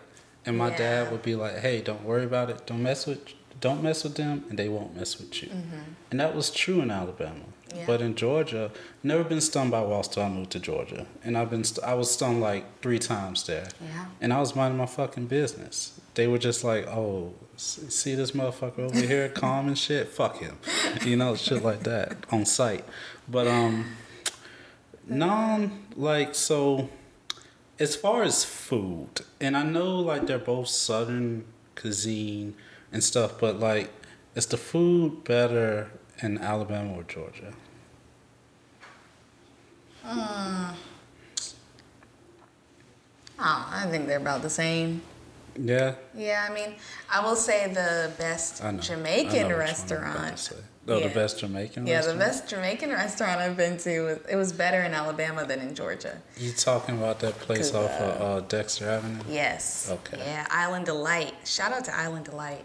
and 0.46 0.58
my 0.58 0.70
Yeah. 0.70 0.78
dad 0.78 1.12
would 1.12 1.22
be 1.22 1.36
like 1.36 1.58
hey 1.60 1.82
don't 1.82 2.04
worry 2.04 2.24
about 2.24 2.50
it 2.50 2.66
don't 2.66 2.82
mess 2.82 3.06
with 3.06 3.20
don't 3.62 3.82
mess 3.82 4.04
with 4.04 4.16
them 4.16 4.44
and 4.50 4.60
they 4.60 4.68
won't 4.68 4.96
mess 4.96 5.18
with 5.20 5.42
you. 5.42 5.50
And 6.10 6.20
that 6.20 6.36
was 6.36 6.50
true 6.52 6.82
in 6.82 6.92
Alabama. 6.92 7.34
Mm-hmm. 7.40 7.48
Yeah. 7.74 7.86
but 7.88 8.02
in 8.02 8.16
Georgia 8.16 8.70
never 9.02 9.24
been 9.24 9.40
stung 9.40 9.70
by 9.70 9.80
wasps 9.80 10.16
till 10.16 10.24
I 10.24 10.30
moved 10.30 10.52
to 10.52 10.60
Georgia. 10.60 11.06
And 11.24 11.38
I've 11.38 11.50
been 11.50 11.64
st- 11.64 11.86
I 11.88 11.94
was 11.94 12.12
stung 12.12 12.42
like 12.42 12.66
three 12.82 13.00
times 13.00 13.46
there. 13.46 13.70
Yeah. 13.82 14.08
and 14.20 14.34
I 14.34 14.42
was 14.42 14.58
minding 14.58 14.78
my 14.78 14.88
fucking 14.88 15.28
business. 15.28 15.98
They 16.16 16.28
were 16.28 16.38
just 16.38 16.66
like 16.66 16.86
oh 16.88 17.34
see 17.56 18.14
this 18.16 18.32
motherfucker 18.32 18.80
over 18.80 19.00
here 19.00 19.30
calm 19.44 19.68
and 19.70 19.78
shit? 19.78 20.10
Fuck 20.10 20.40
him. 20.40 20.58
You 21.06 21.16
know 21.16 21.36
shit 21.36 21.64
like 21.64 21.84
that 21.84 22.18
on 22.30 22.46
site 22.46 22.84
but 23.28 23.48
um 23.48 23.86
non 25.08 25.86
like 25.96 26.36
so 26.36 26.90
as 27.80 27.96
far 27.96 28.24
as 28.24 28.44
food 28.44 29.22
and 29.40 29.56
i 29.58 29.64
know 29.64 30.00
like 30.00 30.28
they're 30.28 30.38
both 30.40 30.68
southern 30.68 31.44
cuisine 31.76 32.54
and 32.92 33.04
stuff 33.04 33.40
but 33.40 33.60
like 33.60 33.90
is 34.36 34.46
the 34.48 34.58
food 34.58 35.24
better 35.24 35.90
in 36.22 36.38
alabama 36.38 36.94
or 36.94 37.04
georgia 37.04 37.54
Oh, 43.44 43.68
I 43.72 43.88
think 43.90 44.08
they're 44.08 44.18
about 44.20 44.42
the 44.44 44.50
same. 44.50 45.02
yeah 45.60 45.96
Yeah, 46.16 46.48
I 46.50 46.54
mean, 46.54 46.76
I 47.10 47.24
will 47.26 47.36
say 47.36 47.68
the 47.74 48.12
best 48.18 48.64
i 48.64 48.72
know 48.72 48.78
I 48.78 48.82
Jamaican 48.82 49.50
know 49.50 49.58
which 49.58 49.68
one 49.90 50.04
I'm 50.04 50.16
about 50.16 50.38
to 50.38 50.54
restaurant. 50.54 50.54
oh 50.88 50.98
Yeah. 50.98 51.08
the 51.08 51.14
best 51.14 51.40
jamaican 51.40 51.88
Yeah, 51.88 52.02
the 52.02 52.08
restaurant? 52.16 52.20
best 52.20 52.50
Jamaican 52.50 52.90
restaurant 52.92 53.38
I've 53.42 53.58
been 53.58 53.78
to 53.80 53.94
was 54.08 54.18
it 54.30 54.36
was 54.44 54.52
better 54.54 54.82
in 54.82 54.94
Alabama 54.94 55.44
than 55.46 55.60
in 55.60 55.74
Georgia. 55.76 56.14
you 56.38 56.52
talking 56.54 56.98
about 56.98 57.20
that 57.20 57.36
place 57.46 57.74
off 57.74 57.92
of 58.08 58.22
uh, 58.22 58.40
dexter 58.48 58.90
avenue 58.90 59.24
Yes. 59.30 59.90
Okay. 59.92 60.18
Yeah, 60.20 60.46
Island 60.50 60.86
Delight. 60.86 61.34
Shout 61.46 61.72
out 61.74 61.84
to 61.86 61.94
Island 62.06 62.26
Delight. 62.26 62.64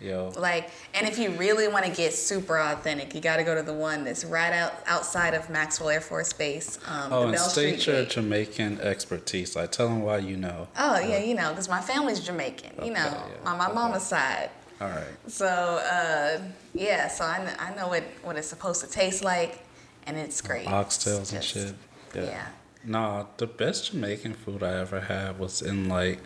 Yo 0.00 0.32
Like, 0.36 0.70
and 0.94 1.06
if 1.06 1.18
you 1.18 1.30
really 1.30 1.68
want 1.68 1.84
to 1.86 1.90
get 1.90 2.12
super 2.12 2.58
authentic, 2.58 3.14
you 3.14 3.20
got 3.20 3.36
to 3.36 3.44
go 3.44 3.54
to 3.54 3.62
the 3.62 3.72
one 3.72 4.04
that's 4.04 4.24
right 4.24 4.52
out 4.52 4.74
outside 4.86 5.34
of 5.34 5.48
Maxwell 5.50 5.88
Air 5.90 6.00
Force 6.00 6.32
Base. 6.32 6.78
Um, 6.88 7.12
oh 7.12 7.20
the 7.22 7.28
and 7.28 7.38
state 7.38 7.80
Street 7.80 7.86
your 7.94 8.02
Gate. 8.04 8.10
jamaican 8.10 8.80
expertise 8.80 9.56
like 9.56 9.72
tell 9.72 9.88
them 9.88 10.02
why 10.02 10.18
you 10.18 10.36
know 10.36 10.68
Oh 10.78 10.98
yeah, 10.98 11.18
you 11.18 11.34
know, 11.34 11.50
because 11.50 11.68
my 11.68 11.80
family's 11.80 12.20
Jamaican. 12.20 12.72
You 12.84 12.92
know, 12.92 13.04
yeah, 13.04 13.28
on 13.50 13.58
my 13.58 13.66
okay. 13.66 13.74
mama's 13.74 14.02
side. 14.04 14.50
all 14.80 14.88
right 14.88 15.14
So 15.28 15.46
uh, 15.46 16.40
yeah, 16.74 17.08
so 17.08 17.24
I, 17.24 17.38
kn- 17.38 17.56
I 17.58 17.74
know 17.74 17.88
what 17.88 18.04
what 18.22 18.36
it's 18.36 18.48
supposed 18.48 18.82
to 18.84 18.90
taste 18.90 19.24
like, 19.24 19.60
and 20.06 20.16
it's 20.18 20.40
great. 20.40 20.66
oxtails 20.66 21.20
It's 21.20 21.32
and 21.32 21.44
shit. 21.44 21.74
Yeah. 22.14 22.22
yeah. 22.24 22.46
Nah, 22.84 23.24
the 23.38 23.46
best 23.46 23.90
Jamaican 23.92 24.34
food 24.34 24.62
I 24.62 24.78
ever 24.78 25.00
had 25.00 25.38
was 25.40 25.60
in 25.60 25.88
like, 25.88 26.20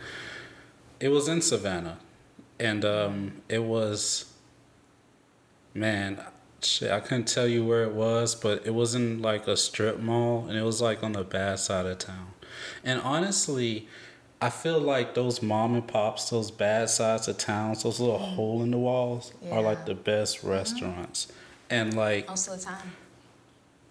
it 1.01 1.09
was 1.09 1.27
in 1.27 1.41
Savannah, 1.41 1.97
and 2.61 2.85
um, 2.85 3.43
it 3.49 3.65
was, 3.65 4.33
man, 5.75 6.23
shit, 6.63 6.91
I 6.93 7.01
couldn't 7.01 7.27
tell 7.27 7.49
you 7.49 7.65
where 7.65 7.83
it 7.83 7.93
was, 7.93 8.35
but 8.35 8.65
it 8.65 8.75
was 8.75 8.95
in 8.95 9.21
like 9.23 9.49
a 9.49 9.57
strip 9.57 9.99
mall, 9.99 10.47
and 10.49 10.57
it 10.57 10.63
was 10.63 10.81
like 10.81 11.03
on 11.03 11.13
the 11.13 11.25
bad 11.25 11.59
side 11.59 11.87
of 11.87 11.99
town, 11.99 12.29
and 12.85 13.01
honestly. 13.01 13.89
I 14.43 14.49
feel 14.49 14.81
like 14.81 15.13
those 15.13 15.43
mom 15.43 15.75
and 15.75 15.87
pops, 15.87 16.31
those 16.31 16.51
bad 16.51 16.89
sides 16.89 17.29
of 17.29 17.37
towns, 17.37 17.83
those 17.83 18.01
little 18.01 18.17
hole 18.17 18.63
in 18.63 18.71
the 18.71 18.79
walls, 18.79 19.35
are 19.51 19.61
like 19.61 19.85
the 19.85 19.95
best 19.95 20.43
restaurants, 20.43 21.31
and 21.69 21.93
like 21.95 22.27
Most 22.27 22.49
of 22.49 22.59
the 22.59 22.65
time. 22.65 22.93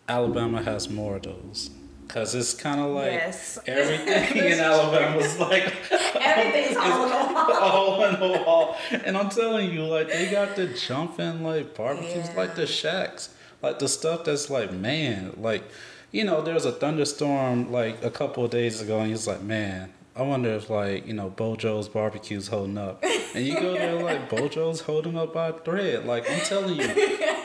Alabama 0.07 0.63
has 0.63 0.89
more 0.89 1.17
of 1.17 1.21
those. 1.21 1.69
Cause 2.09 2.33
it's 2.35 2.53
kind 2.53 2.81
of 2.81 2.87
like 2.91 3.11
Yes. 3.13 3.59
everything 3.67 4.43
in 4.51 4.59
Alabama's 4.59 5.39
like 5.39 5.71
Everything's 6.19 6.75
all 6.75 7.03
in 7.03 7.09
the 7.09 7.33
wall. 7.33 7.53
all 7.61 8.03
in 8.03 8.19
the 8.19 8.43
wall. 8.43 8.75
And 9.05 9.15
I'm 9.17 9.29
telling 9.29 9.71
you, 9.71 9.85
like 9.85 10.07
they 10.09 10.29
got 10.29 10.55
the 10.55 10.67
jumping 10.67 11.43
like 11.43 11.75
barbecues, 11.75 12.27
Yeah. 12.29 12.33
like 12.35 12.55
the 12.55 12.65
shacks, 12.67 13.29
like 13.61 13.79
the 13.79 13.87
stuff 13.87 14.23
that's 14.25 14.49
like 14.49 14.71
man, 14.73 15.33
like 15.37 15.63
you 16.11 16.23
know, 16.23 16.41
there 16.41 16.55
was 16.55 16.65
a 16.65 16.71
thunderstorm 16.71 17.71
like 17.71 18.03
a 18.03 18.09
couple 18.09 18.43
of 18.43 18.49
days 18.51 18.81
ago, 18.81 18.99
and 18.99 19.09
he's 19.11 19.27
like, 19.27 19.41
man. 19.43 19.93
I 20.15 20.23
wonder 20.23 20.49
if 20.49 20.69
like 20.69 21.07
you 21.07 21.13
know 21.13 21.29
Bojo's 21.29 21.87
barbecue's 21.87 22.47
holding 22.49 22.77
up, 22.77 23.01
and 23.33 23.45
you 23.45 23.53
go 23.53 23.71
there 23.73 24.01
like 24.03 24.29
Bojo's 24.29 24.81
holding 24.81 25.15
up 25.17 25.33
by 25.33 25.47
a 25.49 25.53
thread. 25.53 26.05
Like 26.05 26.29
I'm 26.29 26.41
telling 26.41 26.75
you, 26.75 26.87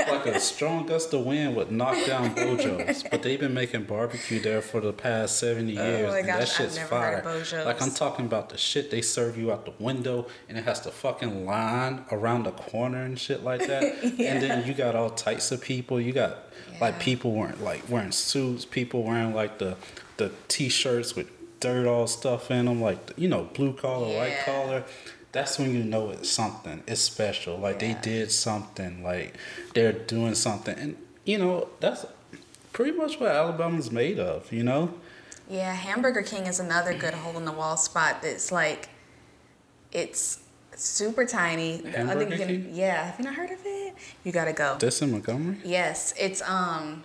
like 0.08 0.26
a 0.26 0.40
strong 0.40 0.86
gust 0.86 1.12
of 1.14 1.24
wind 1.24 1.56
would 1.56 1.70
knock 1.70 1.96
down 2.06 2.34
Bojo's. 2.34 3.02
But 3.04 3.22
they've 3.22 3.38
been 3.40 3.54
making 3.54 3.84
barbecue 3.84 4.40
there 4.40 4.62
for 4.62 4.80
the 4.80 4.92
past 4.92 5.38
seventy 5.38 5.78
oh 5.78 5.84
years, 5.84 6.12
Oh 6.12 6.16
and 6.16 6.28
that 6.28 6.38
gosh, 6.40 6.50
I've 6.50 6.56
shit's 6.56 6.78
fire. 6.78 7.16
heard 7.16 7.18
of 7.18 7.24
Bojo's. 7.24 7.66
Like 7.66 7.82
I'm 7.82 7.90
talking 7.90 8.26
about 8.26 8.48
the 8.50 8.58
shit 8.58 8.90
they 8.90 9.02
serve 9.02 9.36
you 9.38 9.52
out 9.52 9.64
the 9.64 9.72
window, 9.82 10.26
and 10.48 10.56
it 10.58 10.64
has 10.64 10.80
to 10.80 10.90
fucking 10.90 11.44
line 11.46 12.04
around 12.10 12.44
the 12.44 12.52
corner 12.52 13.02
and 13.02 13.18
shit 13.18 13.42
like 13.42 13.66
that. 13.66 13.84
And 14.24 14.42
then 14.42 14.66
you 14.66 14.74
got 14.74 14.94
all 14.94 15.10
types 15.10 15.52
of 15.52 15.60
people. 15.60 16.00
You 16.00 16.12
got 16.12 16.38
like 16.80 16.98
people 16.98 17.32
wearing 17.32 17.62
like 17.62 17.88
wearing 17.88 18.12
suits, 18.12 18.64
people 18.64 19.02
wearing 19.02 19.34
like 19.34 19.58
the 19.58 19.76
the 20.16 20.30
t-shirts 20.48 21.14
with 21.16 21.28
dirt 21.60 21.86
all 21.86 22.06
stuff 22.06 22.50
in 22.50 22.66
them, 22.66 22.80
like 22.80 22.98
you 23.16 23.28
know 23.28 23.44
blue 23.54 23.72
collar, 23.72 24.14
white 24.16 24.36
collar. 24.44 24.84
That's 25.34 25.58
when 25.58 25.74
you 25.74 25.82
know 25.82 26.10
it's 26.10 26.30
something. 26.30 26.84
It's 26.86 27.00
special. 27.00 27.58
Like 27.58 27.80
they 27.80 27.94
did 28.00 28.30
something. 28.30 29.02
Like 29.02 29.36
they're 29.74 29.92
doing 29.92 30.36
something, 30.36 30.78
and 30.78 30.96
you 31.24 31.38
know 31.38 31.70
that's 31.80 32.06
pretty 32.72 32.96
much 32.96 33.18
what 33.18 33.32
Alabama's 33.32 33.90
made 33.90 34.20
of. 34.20 34.52
You 34.52 34.62
know. 34.62 34.94
Yeah, 35.50 35.74
Hamburger 35.74 36.22
King 36.22 36.46
is 36.46 36.60
another 36.60 36.94
good 36.94 37.14
hole 37.14 37.36
in 37.36 37.44
the 37.44 37.52
wall 37.52 37.76
spot 37.76 38.22
that's 38.22 38.52
like 38.52 38.88
it's 39.90 40.38
super 40.76 41.26
tiny. 41.26 41.84
I 41.84 41.90
Hamburger 41.90 42.18
think 42.20 42.30
you 42.30 42.46
King? 42.46 42.64
can, 42.66 42.74
yeah, 42.74 43.06
have 43.06 43.18
you 43.18 43.24
not 43.24 43.34
heard 43.34 43.50
of 43.50 43.58
it? 43.64 43.94
You 44.22 44.30
gotta 44.30 44.52
go. 44.52 44.76
This 44.78 45.02
in 45.02 45.10
Montgomery. 45.10 45.56
Yes, 45.64 46.14
it's 46.16 46.42
um 46.42 47.02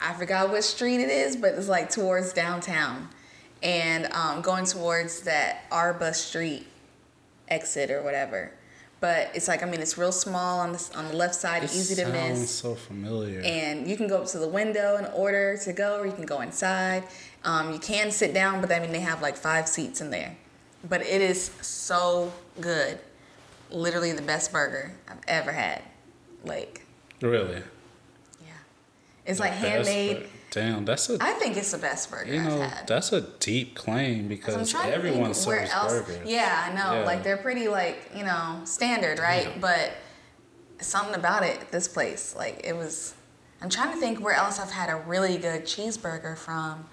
I 0.00 0.14
forgot 0.14 0.50
what 0.50 0.64
street 0.64 1.00
it 1.00 1.10
is, 1.10 1.36
but 1.36 1.54
it's 1.54 1.68
like 1.68 1.90
towards 1.90 2.32
downtown. 2.32 3.08
And 3.62 4.12
um 4.12 4.42
going 4.42 4.64
towards 4.64 5.20
that 5.20 5.62
Arba 5.70 6.12
Street 6.12 6.66
exit 7.50 7.90
or 7.90 8.02
whatever. 8.02 8.52
But 9.00 9.30
it's 9.34 9.48
like 9.48 9.62
I 9.62 9.66
mean 9.66 9.80
it's 9.80 9.96
real 9.96 10.12
small 10.12 10.60
on 10.60 10.72
the 10.72 10.90
on 10.94 11.08
the 11.08 11.14
left 11.16 11.34
side, 11.34 11.64
It 11.64 11.70
easy 11.74 11.94
to 11.96 12.02
sounds 12.02 12.40
miss. 12.40 12.50
so 12.50 12.74
familiar. 12.74 13.40
And 13.42 13.88
you 13.88 13.96
can 13.96 14.08
go 14.08 14.18
up 14.20 14.26
to 14.28 14.38
the 14.38 14.48
window 14.48 14.96
and 14.96 15.06
order 15.14 15.56
to 15.64 15.72
go, 15.72 15.98
or 16.00 16.06
you 16.06 16.12
can 16.12 16.26
go 16.26 16.40
inside. 16.42 17.04
Um, 17.44 17.72
you 17.72 17.78
can 17.78 18.10
sit 18.10 18.34
down, 18.34 18.60
but 18.60 18.70
I 18.70 18.78
mean 18.80 18.92
they 18.92 19.00
have 19.00 19.22
like 19.22 19.36
five 19.36 19.68
seats 19.68 20.00
in 20.02 20.10
there. 20.10 20.36
But 20.88 21.00
it 21.02 21.22
is 21.22 21.50
so 21.62 22.32
good. 22.60 22.98
Literally 23.70 24.12
the 24.12 24.22
best 24.22 24.52
burger 24.52 24.92
I've 25.08 25.20
ever 25.28 25.52
had. 25.52 25.82
Like, 26.44 26.84
really. 27.22 27.62
yeah, 28.42 28.52
it's 29.26 29.38
The 29.38 29.44
like 29.44 29.52
handmade. 29.54 30.20
bur- 30.20 30.26
Damn, 30.50 30.84
that's 30.84 31.08
a 31.08 31.16
I 31.20 31.32
think 31.34 31.56
it's 31.56 31.70
the 31.70 31.78
best 31.78 32.10
burger 32.10 32.32
you 32.34 32.42
know 32.42 32.60
I've 32.62 32.70
had. 32.70 32.86
that's 32.88 33.12
a 33.12 33.20
deep 33.20 33.76
claim 33.76 34.28
'Cause 34.38 34.54
I'm 34.54 34.64
because 34.64 34.92
everyone 34.94 35.32
serves 35.34 35.70
else. 35.70 35.92
burgers. 35.92 36.28
Yeah, 36.28 36.68
I 36.68 36.74
know. 36.74 37.00
Yeah. 37.00 37.06
Like 37.06 37.22
they're 37.22 37.36
pretty 37.36 37.68
like 37.68 38.10
you 38.16 38.24
know 38.24 38.60
standard, 38.64 39.18
right? 39.20 39.46
Yeah. 39.46 39.58
But 39.60 39.92
something 40.80 41.14
about 41.14 41.44
it, 41.44 41.70
this 41.70 41.86
place, 41.88 42.34
like 42.36 42.60
it 42.64 42.74
was. 42.76 43.14
I'm 43.62 43.68
trying 43.68 43.92
to 43.92 43.98
think 44.00 44.20
where 44.20 44.34
else 44.34 44.58
I've 44.58 44.70
had 44.70 44.88
a 44.88 44.96
really 44.96 45.36
good 45.38 45.64
cheeseburger 45.64 46.36
from. 46.36 46.86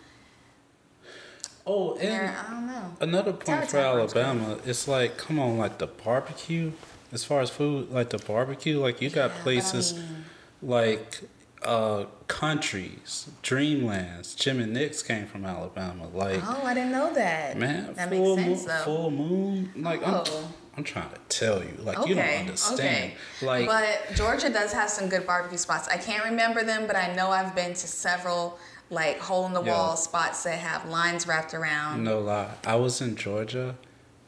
Oh, 1.66 1.94
and 1.96 2.02
There, 2.12 2.36
I 2.48 2.52
don't 2.52 2.68
know. 2.68 2.96
another 3.02 3.34
point 3.34 3.66
for 3.66 3.72
good. 3.78 3.86
Alabama, 3.86 4.58
it's 4.66 4.88
like 4.88 5.18
come 5.18 5.40
on, 5.40 5.58
like 5.58 5.80
the 5.80 5.88
barbecue. 5.88 6.72
As 7.12 7.24
far 7.24 7.40
as 7.42 7.50
food, 7.50 7.90
like 7.92 8.10
the 8.10 8.18
barbecue, 8.20 8.80
like 8.80 9.02
you 9.02 9.10
got 9.10 9.32
Yeah, 9.32 9.38
I 9.38 9.42
places 9.42 9.94
mean- 9.96 10.26
like 10.62 11.22
uh 11.64 12.06
countries, 12.28 13.28
Dreamlands. 13.44 14.36
Jim 14.36 14.62
'N 14.62 14.74
Nick's 14.74 15.02
came 15.02 15.26
from 15.28 15.46
Alabama. 15.46 16.08
Like 16.14 16.42
Oh, 16.46 16.62
I 16.64 16.74
didn't 16.74 16.92
know 16.92 17.14
that. 17.14 17.58
man, 17.58 17.94
that 17.96 18.10
full 18.10 18.36
makes 18.38 18.62
sense 18.62 18.68
moon, 18.68 18.68
though. 18.78 18.84
full 18.84 19.12
moon. 19.12 19.72
Like 19.76 20.06
I'm, 20.06 20.14
Oh. 20.16 20.48
I'm 20.78 20.84
trying 20.84 21.10
to 21.10 21.20
tell 21.30 21.64
you, 21.64 21.74
like 21.84 22.08
you 22.08 22.14
don't 22.16 22.24
understand. 22.24 22.80
okay. 22.80 23.16
Like 23.42 23.66
but 23.66 24.16
Georgia 24.16 24.50
does 24.50 24.72
have 24.74 24.90
some 24.90 25.10
good 25.10 25.26
barbecue 25.26 25.58
spots. 25.58 25.88
I 25.88 25.98
can't 25.98 26.24
remember 26.26 26.64
them, 26.64 26.86
but 26.86 26.96
I 26.96 27.14
know 27.16 27.32
I've 27.32 27.56
been 27.56 27.72
to 27.74 27.88
several 27.88 28.60
like 28.90 29.20
hole 29.20 29.46
in 29.48 29.54
the 29.54 29.62
wall 29.62 29.90
Yeah. 29.90 29.96
spots 29.96 30.44
that 30.44 30.60
have 30.60 30.86
lines 30.88 31.26
wrapped 31.28 31.54
around. 31.54 32.04
No 32.04 32.20
lie. 32.20 32.52
I 32.66 32.76
was 32.76 33.02
in 33.02 33.16
Georgia 33.16 33.76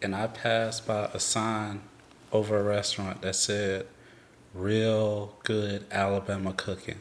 and 0.01 0.15
I 0.15 0.27
passed 0.27 0.87
by 0.87 1.09
a 1.13 1.19
sign 1.19 1.81
over 2.31 2.57
a 2.59 2.63
restaurant 2.63 3.21
that 3.21 3.35
said 3.35 3.85
real 4.53 5.35
good 5.43 5.85
Alabama 5.91 6.51
cooking. 6.53 6.99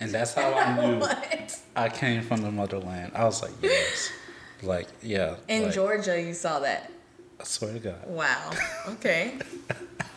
And 0.00 0.10
that's 0.12 0.34
how 0.34 0.52
I 0.54 0.86
knew 0.86 0.98
What? 0.98 1.60
I 1.76 1.88
came 1.88 2.22
from 2.22 2.42
the 2.42 2.50
motherland. 2.50 3.12
I 3.14 3.24
was 3.24 3.42
like, 3.42 3.52
yes. 3.62 4.10
Like, 4.62 4.88
yeah. 5.02 5.36
In 5.48 5.64
like, 5.64 5.74
Georgia, 5.74 6.20
you 6.20 6.34
saw 6.34 6.60
that. 6.60 6.90
I 7.40 7.44
swear 7.44 7.72
to 7.72 7.78
God. 7.78 8.06
Wow. 8.06 8.50
Okay. 8.88 9.34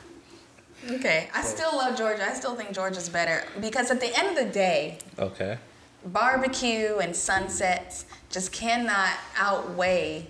okay. 0.92 1.30
I 1.34 1.42
still 1.44 1.76
love 1.78 1.98
Georgia. 1.98 2.24
I 2.28 2.34
still 2.34 2.56
think 2.56 2.72
Georgia's 2.72 3.10
better 3.10 3.44
because 3.60 3.92
at 3.92 4.00
the 4.00 4.18
end 4.18 4.36
of 4.38 4.44
the 4.44 4.52
day, 4.52 4.98
Okay. 5.20 5.58
barbecue 6.06 6.98
and 6.98 7.16
sunsets 7.16 8.06
just 8.32 8.52
cannot 8.52 9.12
outweigh 9.38 10.28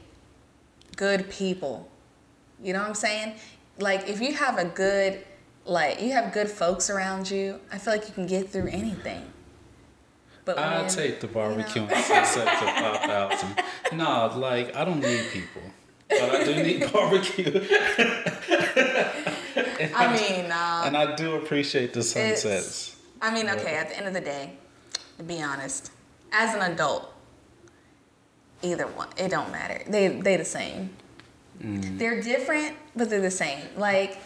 good 0.97 1.29
people. 1.29 1.89
You 2.61 2.73
know 2.73 2.79
what 2.79 2.89
I'm 2.89 2.95
saying? 2.95 3.35
Like 3.79 4.09
if 4.09 4.19
you 4.19 4.33
have 4.33 4.57
a 4.57 4.65
good 4.65 5.23
like 5.63 6.01
you 6.01 6.11
have 6.11 6.33
good 6.33 6.49
folks 6.49 6.89
around 6.89 7.29
you, 7.31 7.59
I 7.71 7.77
feel 7.77 7.93
like 7.93 8.07
you 8.07 8.13
can 8.13 8.27
get 8.27 8.49
through 8.49 8.67
anything. 8.69 9.23
But 10.55 10.63
I 10.63 10.87
take 10.87 11.19
the 11.19 11.27
barbecue 11.27 11.81
you 11.81 11.87
know- 11.87 11.93
and 11.93 12.05
sunset 12.05 12.47
to 12.59 12.65
5,000. 12.65 13.63
No, 13.93 14.31
like, 14.37 14.73
I 14.75 14.85
don't 14.85 15.01
need 15.01 15.25
people. 15.31 15.61
But 16.07 16.21
I 16.35 16.43
do 16.45 16.63
need 16.63 16.91
barbecue. 16.93 17.43
I 19.95 20.13
mean, 20.13 20.51
uh, 20.51 20.83
And 20.85 20.95
I 20.95 21.15
do 21.15 21.35
appreciate 21.35 21.93
the 21.93 22.03
sunsets. 22.03 22.95
I 23.21 23.33
mean, 23.33 23.49
okay, 23.49 23.75
at 23.75 23.89
the 23.89 23.97
end 23.97 24.07
of 24.07 24.13
the 24.13 24.21
day, 24.21 24.53
to 25.17 25.23
be 25.23 25.41
honest, 25.41 25.91
as 26.31 26.55
an 26.55 26.61
adult, 26.71 27.13
either 28.61 28.87
one, 28.87 29.09
it 29.17 29.29
don't 29.29 29.51
matter. 29.51 29.81
They 29.87 30.07
they 30.07 30.37
the 30.37 30.45
same. 30.45 30.89
They're 31.59 32.21
different, 32.21 32.75
but 32.95 33.09
they're 33.09 33.21
the 33.21 33.29
same. 33.29 33.59
Like 33.77 34.17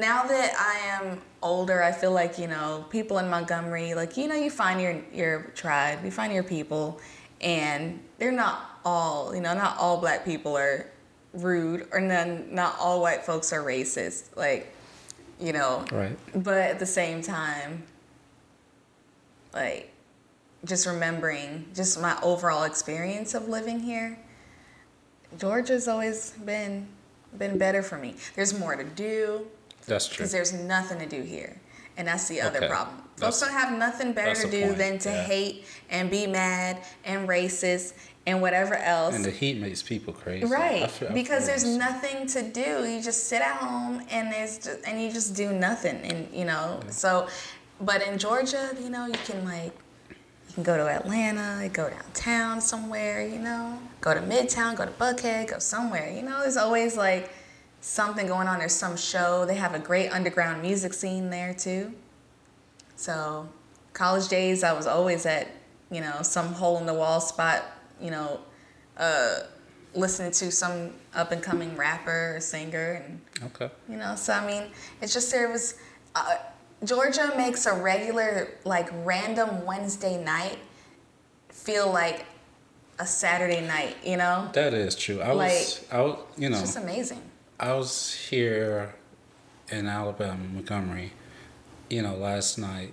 now 0.00 0.24
that 0.24 0.54
I 0.58 1.04
am 1.04 1.20
older, 1.42 1.82
I 1.82 1.92
feel 1.92 2.12
like 2.12 2.38
you 2.38 2.46
know 2.48 2.84
people 2.90 3.18
in 3.18 3.28
Montgomery, 3.28 3.94
like 3.94 4.16
you 4.16 4.28
know, 4.28 4.34
you 4.34 4.50
find 4.50 4.80
your 4.80 4.96
your 5.12 5.42
tribe, 5.54 6.04
you 6.04 6.10
find 6.10 6.32
your 6.32 6.42
people, 6.42 7.00
and 7.40 8.00
they're 8.18 8.32
not 8.32 8.78
all 8.84 9.34
you 9.34 9.40
know, 9.40 9.54
not 9.54 9.76
all 9.78 9.98
black 9.98 10.24
people 10.24 10.56
are 10.56 10.86
rude, 11.32 11.88
or 11.92 12.00
none, 12.00 12.46
not 12.54 12.76
all 12.78 13.00
white 13.00 13.24
folks 13.24 13.52
are 13.52 13.62
racist. 13.62 14.36
Like 14.36 14.74
you 15.40 15.52
know, 15.52 15.84
Right. 15.90 16.16
but 16.34 16.58
at 16.58 16.78
the 16.78 16.86
same 16.86 17.20
time, 17.20 17.82
like, 19.52 19.92
just 20.64 20.86
remembering 20.86 21.66
just 21.74 22.00
my 22.00 22.16
overall 22.22 22.62
experience 22.64 23.34
of 23.34 23.48
living 23.48 23.80
here, 23.80 24.18
Georgia's 25.38 25.88
always 25.88 26.30
been 26.32 26.88
been 27.36 27.58
better 27.58 27.82
for 27.82 27.98
me. 27.98 28.14
There's 28.36 28.56
more 28.56 28.76
to 28.76 28.84
do 28.84 29.46
That's 29.86 30.06
true. 30.06 30.16
because 30.18 30.32
there's 30.32 30.52
nothing 30.52 30.98
to 30.98 31.06
do 31.06 31.22
here, 31.22 31.56
and 31.96 32.06
that's 32.08 32.28
the 32.28 32.40
other 32.40 32.58
Okay. 32.58 32.68
problem. 32.68 32.96
That's- 33.16 33.38
Folks 33.38 33.40
don't 33.40 33.58
have 33.58 33.76
nothing 33.78 34.12
better 34.12 34.34
to 34.34 34.50
do 34.50 34.64
point, 34.66 34.78
than 34.78 34.98
to 35.00 35.10
yeah. 35.10 35.22
hate 35.24 35.66
and 35.90 36.10
be 36.10 36.26
mad 36.26 36.78
and 37.04 37.28
racist 37.28 37.92
and 38.26 38.40
whatever 38.42 38.74
else. 38.74 39.14
And 39.14 39.24
the 39.24 39.30
heat 39.30 39.58
makes 39.60 39.82
people 39.82 40.12
crazy. 40.12 40.46
I 40.46 40.48
Right, 40.48 40.90
feel- 40.90 41.10
I 41.10 41.12
because 41.12 41.46
there's 41.46 41.64
nothing 41.64 42.26
to 42.28 42.42
do. 42.42 42.84
You 42.88 43.00
just 43.02 43.28
sit 43.28 43.40
at 43.42 43.56
home 43.56 44.02
and 44.10 44.32
there's 44.32 44.58
just, 44.58 44.78
and 44.86 45.00
you 45.00 45.12
just 45.12 45.34
do 45.34 45.52
nothing, 45.52 45.96
and 46.02 46.28
you 46.32 46.44
know. 46.44 46.80
So, 46.90 47.28
but 47.80 48.02
in 48.02 48.18
Georgia, 48.18 48.70
you 48.80 48.88
know, 48.90 49.06
you 49.06 49.18
can 49.26 49.44
like 49.44 49.72
you 50.48 50.54
can 50.54 50.62
go 50.64 50.76
to 50.76 50.88
Atlanta, 50.88 51.68
go 51.68 51.90
downtown 51.90 52.60
somewhere, 52.60 53.26
you 53.26 53.38
know, 53.40 53.78
go 54.00 54.14
to 54.14 54.20
Midtown, 54.20 54.74
go 54.76 54.84
to 54.86 54.90
Buckhead, 54.92 55.48
go 55.48 55.58
somewhere. 55.58 56.08
You 56.10 56.22
know, 56.22 56.40
there's 56.40 56.56
always 56.56 56.96
like 56.96 57.30
something 57.84 58.26
going 58.26 58.48
on. 58.48 58.58
There's 58.58 58.74
some 58.74 58.96
show. 58.96 59.44
They 59.44 59.56
have 59.56 59.74
a 59.74 59.78
great 59.78 60.08
underground 60.08 60.62
music 60.62 60.94
scene 60.94 61.30
there 61.30 61.52
too. 61.52 61.92
So, 62.96 63.48
college 63.92 64.28
days, 64.28 64.64
I 64.64 64.72
was 64.72 64.86
always 64.86 65.26
at 65.26 65.48
you 65.90 66.00
know 66.00 66.22
some 66.22 66.54
hole 66.54 66.78
in 66.78 66.86
the 66.86 66.94
wall 66.94 67.20
spot, 67.20 67.62
you 68.00 68.10
know, 68.10 68.40
uh, 68.96 69.40
listening 69.94 70.32
to 70.32 70.50
some 70.50 70.92
up 71.14 71.30
and 71.30 71.42
coming 71.42 71.76
rapper 71.76 72.36
or 72.36 72.40
singer, 72.40 73.02
and 73.04 73.20
Okay. 73.44 73.70
you 73.88 73.96
know. 73.96 74.16
So 74.16 74.32
I 74.32 74.46
mean, 74.46 74.70
it's 75.02 75.12
just 75.12 75.30
there 75.30 75.50
was 75.50 75.74
uh, 76.14 76.36
Georgia 76.84 77.34
makes 77.36 77.66
a 77.66 77.74
regular 77.74 78.48
like 78.64 78.88
random 79.04 79.64
Wednesday 79.66 80.22
night 80.22 80.58
feel 81.50 81.90
like 81.92 82.24
a 82.98 83.06
Saturday 83.06 83.60
night. 83.60 83.96
You 84.04 84.16
know, 84.16 84.48
That 84.54 84.72
is 84.72 84.94
true. 84.96 85.20
I 85.20 85.34
was, 85.34 85.84
I 85.92 86.00
was, 86.00 86.18
you 86.38 86.48
know, 86.48 86.56
it's 86.56 86.72
just 86.72 86.76
amazing. 86.78 87.20
I 87.58 87.72
was 87.74 88.14
here 88.30 88.94
in 89.70 89.86
Alabama, 89.86 90.42
Montgomery, 90.52 91.12
you 91.88 92.02
know, 92.02 92.16
last 92.16 92.58
night, 92.58 92.92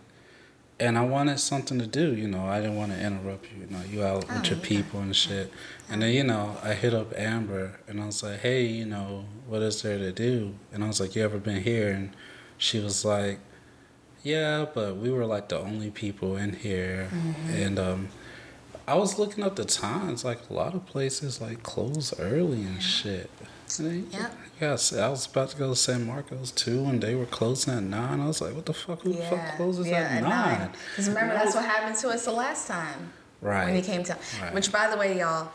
and 0.80 0.98
I 0.98 1.02
wanted 1.06 1.40
something 1.40 1.80
to 1.80 1.88
do. 1.88 2.16
You 2.16 2.28
know, 2.28 2.46
I 2.48 2.60
didn't 2.62 2.76
want 2.76 2.92
to 2.92 3.00
interrupt 3.04 3.46
you. 3.52 3.62
You 3.66 3.68
know, 3.68 3.82
you 3.90 4.04
out 4.04 4.26
Oh, 4.30 4.36
with 4.38 4.50
your 4.50 4.58
yeah. 4.60 4.66
people 4.66 5.00
and 5.00 5.16
shit. 5.16 5.52
And 5.90 6.02
then, 6.02 6.14
you 6.14 6.24
know, 6.24 6.58
I 6.64 6.74
hit 6.74 6.94
up 6.94 7.14
Amber 7.18 7.80
and 7.88 8.02
I 8.02 8.06
was 8.06 8.24
like, 8.24 8.40
hey, 8.40 8.66
you 8.66 8.86
know, 8.86 9.26
what 9.48 9.62
is 9.62 9.82
there 9.82 9.98
to 9.98 10.12
do? 10.12 10.56
And 10.74 10.84
I 10.84 10.88
was 10.88 11.00
like, 11.00 11.16
you 11.16 11.24
ever 11.24 11.38
been 11.38 11.62
here? 11.64 11.90
And 11.90 12.12
she 12.58 12.80
was 12.80 13.04
like, 13.06 13.40
yeah, 14.24 14.66
but 14.74 14.98
we 14.98 15.10
were 15.12 15.26
like 15.26 15.50
the 15.50 15.60
only 15.60 15.92
people 15.92 16.36
in 16.38 16.54
here. 16.54 17.10
Mm-hmm. 17.14 17.50
And 17.54 17.80
um, 17.80 18.08
I 18.88 18.96
was 18.96 19.20
looking 19.20 19.44
up 19.44 19.56
the 19.56 19.66
times. 19.66 20.24
Like 20.24 20.40
a 20.50 20.54
lot 20.54 20.74
of 20.74 20.86
places 20.86 21.42
like 21.42 21.62
close 21.64 22.18
early 22.20 22.62
and 22.64 22.82
shit. 22.82 23.30
And 23.80 24.12
Yep. 24.12 24.36
Yes, 24.62 24.94
I 24.94 25.10
was 25.10 25.26
about 25.26 25.50
to 25.50 25.58
go 25.58 25.70
to 25.72 25.76
San 25.76 26.06
Marcos 26.06 26.52
too, 26.52 26.86
and 26.86 27.02
they 27.02 27.16
were 27.16 27.26
closing 27.26 27.74
at 27.74 27.82
nine. 27.82 28.20
I 28.20 28.28
was 28.28 28.42
like, 28.42 28.54
"What 28.54 28.68
the 28.68 28.74
fuck? 28.76 29.02
Who 29.02 29.14
the 29.14 29.24
fuck 29.24 29.56
closes 29.58 29.88
at 29.88 30.22
nine? 30.22 30.70
Because 30.92 31.08
remember, 31.10 31.34
that's 31.34 31.56
what 31.56 31.66
happened 31.66 31.96
to 31.98 32.10
us 32.10 32.26
the 32.26 32.32
last 32.32 32.68
time. 32.68 33.12
Right. 33.42 33.66
When 33.66 33.76
he 33.76 33.82
came 33.82 34.04
to, 34.04 34.16
Right. 34.40 34.54
which 34.54 34.72
by 34.72 34.88
the 34.88 34.98
way, 34.98 35.18
y'all, 35.18 35.50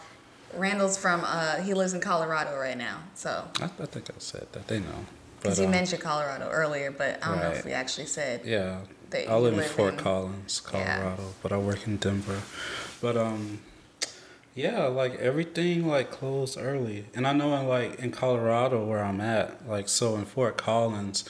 Randall's 0.56 0.98
from, 0.98 1.22
uh, 1.24 1.58
he 1.58 1.72
lives 1.72 1.94
in 1.94 2.00
Colorado 2.00 2.58
right 2.58 2.76
now. 2.76 2.98
So, 3.14 3.44
I, 3.60 3.66
I 3.66 3.86
think 3.86 4.10
I 4.10 4.14
said 4.18 4.48
that. 4.52 4.66
They 4.66 4.80
know. 4.80 5.04
because 5.40 5.58
he 5.58 5.66
um, 5.66 5.70
mentioned 5.70 6.02
Colorado 6.02 6.48
earlier, 6.50 6.90
but 6.90 7.24
I 7.24 7.28
don't 7.28 7.38
know 7.40 7.50
if 7.52 7.64
we 7.64 7.70
actually 7.72 8.06
said. 8.06 8.40
Yeah. 8.44 8.80
I 9.28 9.36
live 9.36 9.56
in 9.56 9.62
Fort 9.62 9.94
in- 9.94 10.00
Collins, 10.00 10.62
Yeah. 10.74 10.96
Colorado, 10.98 11.22
but 11.44 11.52
I 11.52 11.58
work 11.58 11.86
in 11.86 11.98
Denver. 11.98 12.40
But 13.00 13.16
um 13.16 13.60
yeah, 14.56 14.86
like 14.86 15.14
everything 15.16 15.86
like 15.86 16.10
closed 16.10 16.58
early. 16.58 17.04
And 17.14 17.26
I 17.26 17.34
know 17.34 17.54
in 17.56 17.68
like 17.68 18.00
in 18.00 18.10
Colorado 18.10 18.84
where 18.84 19.04
I'm 19.04 19.20
at, 19.20 19.68
like 19.68 19.88
so 19.88 20.16
in 20.16 20.24
Fort 20.24 20.56
Collins, 20.56 21.28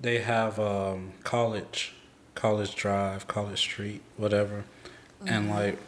they 0.00 0.18
have 0.18 0.58
um 0.58 1.12
college 1.22 1.94
college 2.34 2.74
drive, 2.74 3.28
college 3.28 3.60
street, 3.60 4.02
whatever. 4.16 4.64
And 5.24 5.48
like 5.48 5.78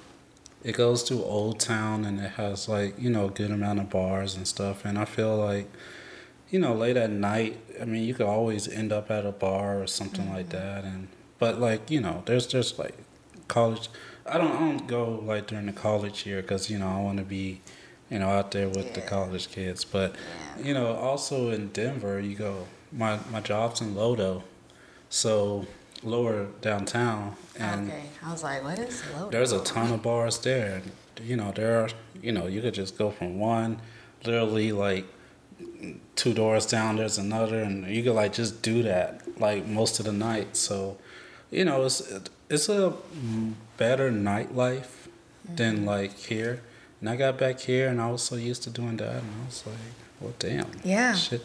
it 0.63 0.77
goes 0.77 1.03
to 1.05 1.25
Old 1.25 1.59
Town 1.59 2.05
and 2.05 2.21
it 2.21 2.31
has 2.33 2.69
like, 2.69 2.99
you 2.99 3.11
know, 3.11 3.27
a 3.27 3.31
good 3.31 3.51
amount 3.51 3.81
of 3.81 3.91
bars 3.91 4.37
and 4.37 4.47
stuff 4.47 4.85
and 4.85 4.97
I 4.97 5.05
feel 5.05 5.37
like 5.37 5.69
you 6.51 6.61
know, 6.61 6.73
late 6.73 6.97
at 6.97 7.11
night, 7.11 7.59
I 7.81 7.85
mean, 7.85 8.05
you 8.05 8.15
could 8.15 8.27
always 8.27 8.69
end 8.69 8.93
up 8.93 9.11
at 9.11 9.27
a 9.27 9.33
bar 9.33 9.83
or 9.83 9.89
something 9.89 10.31
like 10.33 10.51
that, 10.51 10.85
and 10.85 11.09
but 11.41 11.59
like 11.59 11.91
you 11.91 12.01
know, 12.01 12.23
there's 12.27 12.47
just 12.47 12.79
like 12.79 12.97
college. 13.49 13.89
I 14.27 14.39
don't 14.39 14.53
I 14.53 14.59
don't 14.59 14.87
go 14.87 15.23
like 15.25 15.47
during 15.47 15.67
the 15.67 15.73
college 15.73 16.27
year 16.27 16.41
because 16.43 16.71
you 16.71 16.79
know 16.79 16.89
I 16.89 17.01
want 17.01 17.19
to 17.19 17.25
be, 17.25 17.61
you 18.11 18.19
know, 18.19 18.29
out 18.29 18.51
there 18.53 18.69
with 18.69 18.95
the 18.95 19.01
college 19.03 19.51
kids. 19.51 19.85
But 19.85 20.15
Yeah. 20.59 20.67
you 20.67 20.75
know, 20.75 20.95
also 20.95 21.51
in 21.51 21.69
Denver, 21.69 22.21
you 22.21 22.35
go. 22.35 22.67
My 22.93 23.19
my 23.31 23.41
job's 23.41 23.81
in 23.81 23.95
Lodo, 23.95 24.43
so 25.11 25.67
lower 26.03 26.47
downtown, 26.61 27.35
and 27.59 27.91
okay. 27.91 28.05
I 28.25 28.31
was 28.31 28.43
like, 28.45 28.63
what 28.63 28.79
is 28.79 29.03
low? 29.19 29.31
there's 29.31 29.53
a 29.53 29.61
ton 29.65 29.93
of 29.93 30.03
bars 30.03 30.39
there. 30.39 30.83
You 31.23 31.37
know, 31.37 31.51
there 31.53 31.81
are, 31.81 31.89
you 32.23 32.31
know, 32.33 32.47
you 32.47 32.61
could 32.61 32.75
just 32.75 32.97
go 32.99 33.11
from 33.11 33.39
one, 33.39 33.81
literally 34.25 34.71
like 34.73 35.07
two 36.17 36.33
doors 36.35 36.67
down, 36.67 36.97
there's 36.97 37.19
another, 37.19 37.61
and 37.61 37.87
you 37.87 38.03
could 38.03 38.15
like 38.15 38.33
just 38.33 38.63
do 38.63 38.83
that 38.83 39.23
like 39.41 39.67
most 39.67 39.99
of 39.99 40.07
the 40.07 40.13
night. 40.13 40.57
So, 40.57 40.97
you 41.51 41.65
know, 41.65 41.85
it's 41.85 42.01
it's 42.55 42.69
a 42.69 42.93
better 43.77 44.11
nightlife 44.11 45.09
than 45.45 45.85
like 45.85 46.17
here. 46.19 46.63
And 47.01 47.11
I 47.11 47.17
got 47.17 47.37
back 47.39 47.61
here, 47.61 47.89
and 47.89 48.01
I 48.01 48.11
was 48.11 48.23
so 48.23 48.37
used 48.37 48.63
to 48.63 48.71
doing 48.71 48.97
that, 48.97 49.17
and 49.23 49.31
I 49.43 49.47
was 49.47 49.63
like, 49.67 49.77
well, 50.21 50.33
damn, 50.39 50.71
Yeah. 50.83 51.15
shit, 51.15 51.45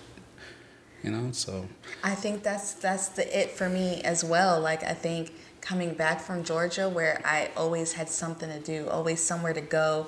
you 1.04 1.12
know. 1.12 1.32
So 1.34 1.68
I 2.04 2.16
think 2.16 2.44
that's 2.44 2.74
that's 2.74 3.10
the 3.10 3.26
it 3.38 3.52
for 3.52 3.68
me 3.70 4.02
as 4.04 4.24
well. 4.24 4.60
Like 4.62 4.84
I 4.84 4.94
think 4.94 5.34
coming 5.60 5.94
back 5.94 6.22
from 6.22 6.44
Georgia, 6.44 6.88
where 6.88 7.22
I 7.26 7.50
always 7.58 7.94
had 7.94 8.08
something 8.10 8.50
to 8.50 8.60
do, 8.60 8.88
always 8.90 9.22
somewhere 9.22 9.54
to 9.54 9.62
go. 9.62 10.08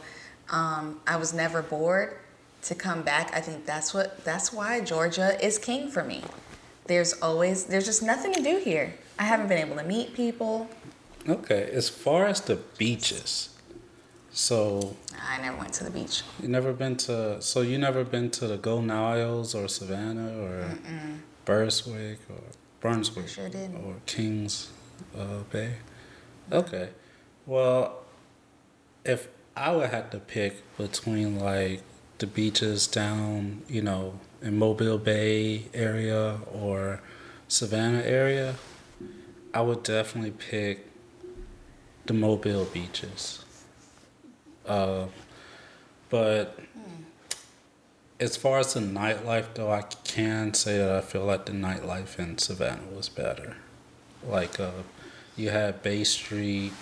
Um, 0.49 1.01
I 1.07 1.17
was 1.17 1.33
never 1.33 1.61
bored. 1.61 2.17
To 2.65 2.75
come 2.75 3.01
back, 3.01 3.31
I 3.33 3.41
think 3.41 3.65
that's 3.65 3.91
what 3.91 4.23
that's 4.23 4.53
why 4.53 4.81
Georgia 4.81 5.35
is 5.43 5.57
king 5.57 5.89
for 5.89 6.03
me. 6.03 6.23
There's 6.85 7.13
always 7.13 7.65
there's 7.65 7.85
just 7.87 8.03
nothing 8.03 8.33
to 8.33 8.41
do 8.41 8.57
here. 8.63 8.93
I 9.17 9.23
haven't 9.23 9.47
been 9.47 9.57
able 9.57 9.77
to 9.77 9.83
meet 9.83 10.13
people. 10.13 10.69
Okay, 11.27 11.69
as 11.71 11.89
far 11.89 12.25
as 12.25 12.41
the 12.41 12.57
beaches, 12.77 13.49
so 14.31 14.95
I 15.19 15.41
never 15.41 15.57
went 15.57 15.73
to 15.73 15.83
the 15.83 15.91
beach. 15.91 16.23
You 16.41 16.47
never 16.47 16.73
been 16.73 16.95
to 16.97 17.41
so 17.41 17.61
you 17.61 17.77
never 17.77 18.03
been 18.03 18.29
to 18.31 18.47
the 18.47 18.57
Golden 18.57 18.91
Isles 18.91 19.53
or 19.53 19.67
Savannah 19.67 20.37
or 20.39 20.77
Burswick 21.45 22.17
or 22.29 22.41
Brunswick 22.79 23.27
Sure 23.27 23.47
or 23.47 23.95
Kings 24.05 24.71
uh, 25.17 25.43
Bay. 25.51 25.75
Okay. 26.51 26.89
Well, 27.45 28.03
if 29.03 29.27
I 29.55 29.75
would 29.75 29.89
have 29.89 30.09
to 30.11 30.19
pick 30.19 30.63
between 30.77 31.39
like 31.39 31.81
the 32.19 32.27
beaches 32.27 32.87
down, 32.87 33.63
you 33.67 33.81
know, 33.81 34.19
in 34.41 34.57
Mobile 34.57 34.97
Bay 34.97 35.65
area 35.73 36.39
or 36.51 37.01
Savannah 37.47 38.03
area, 38.03 38.55
I 39.53 39.61
would 39.61 39.83
definitely 39.83 40.31
pick 40.31 40.90
the 42.05 42.13
Mobile 42.13 42.65
beaches. 42.65 43.45
Uh, 44.65 45.07
but 46.09 46.59
as 48.19 48.37
far 48.37 48.59
as 48.59 48.73
the 48.73 48.79
nightlife, 48.79 49.53
though, 49.55 49.71
I 49.71 49.81
can 50.03 50.53
say 50.53 50.77
that 50.77 50.91
I 50.91 51.01
feel 51.01 51.25
like 51.25 51.45
the 51.45 51.53
nightlife 51.53 52.19
in 52.19 52.37
Savannah 52.37 52.87
was 52.95 53.09
better. 53.09 53.57
Like, 54.27 54.59
uh, 54.59 54.83
you 55.35 55.49
had 55.49 55.81
Bay 55.81 56.03
Street, 56.03 56.73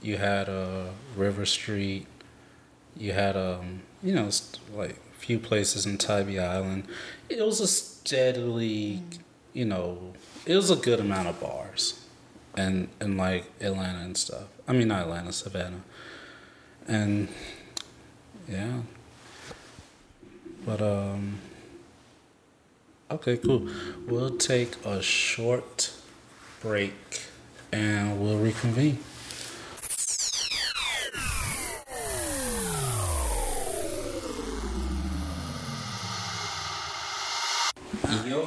you 0.00 0.16
had 0.16 0.48
uh, 0.48 0.86
River 1.16 1.44
Street, 1.44 2.06
you 2.96 3.12
had 3.12 3.36
um, 3.36 3.82
you 4.02 4.14
know, 4.14 4.30
like 4.74 4.92
a 4.92 5.18
few 5.18 5.38
places 5.38 5.86
in 5.86 5.98
Tybee 5.98 6.38
Island. 6.38 6.84
It 7.28 7.44
was 7.44 7.60
a 7.60 7.66
steadily, 7.66 9.02
you 9.52 9.64
know, 9.64 10.14
it 10.46 10.56
was 10.56 10.70
a 10.70 10.76
good 10.76 11.00
amount 11.00 11.28
of 11.28 11.40
bars, 11.40 12.04
and 12.56 12.88
and 13.00 13.16
like 13.16 13.44
Atlanta 13.60 14.00
and 14.00 14.16
stuff. 14.16 14.44
I 14.66 14.72
mean, 14.72 14.88
not 14.88 15.02
Atlanta, 15.02 15.32
Savannah, 15.32 15.82
and 16.86 17.28
yeah. 18.48 18.82
But 20.64 20.80
um. 20.82 21.38
Okay, 23.10 23.38
cool. 23.38 23.68
We'll 24.06 24.36
take 24.36 24.76
a 24.86 25.02
short 25.02 25.92
break 26.62 26.94
and 27.72 28.20
we'll 28.20 28.38
reconvene. 28.38 28.98
Yo, 38.24 38.44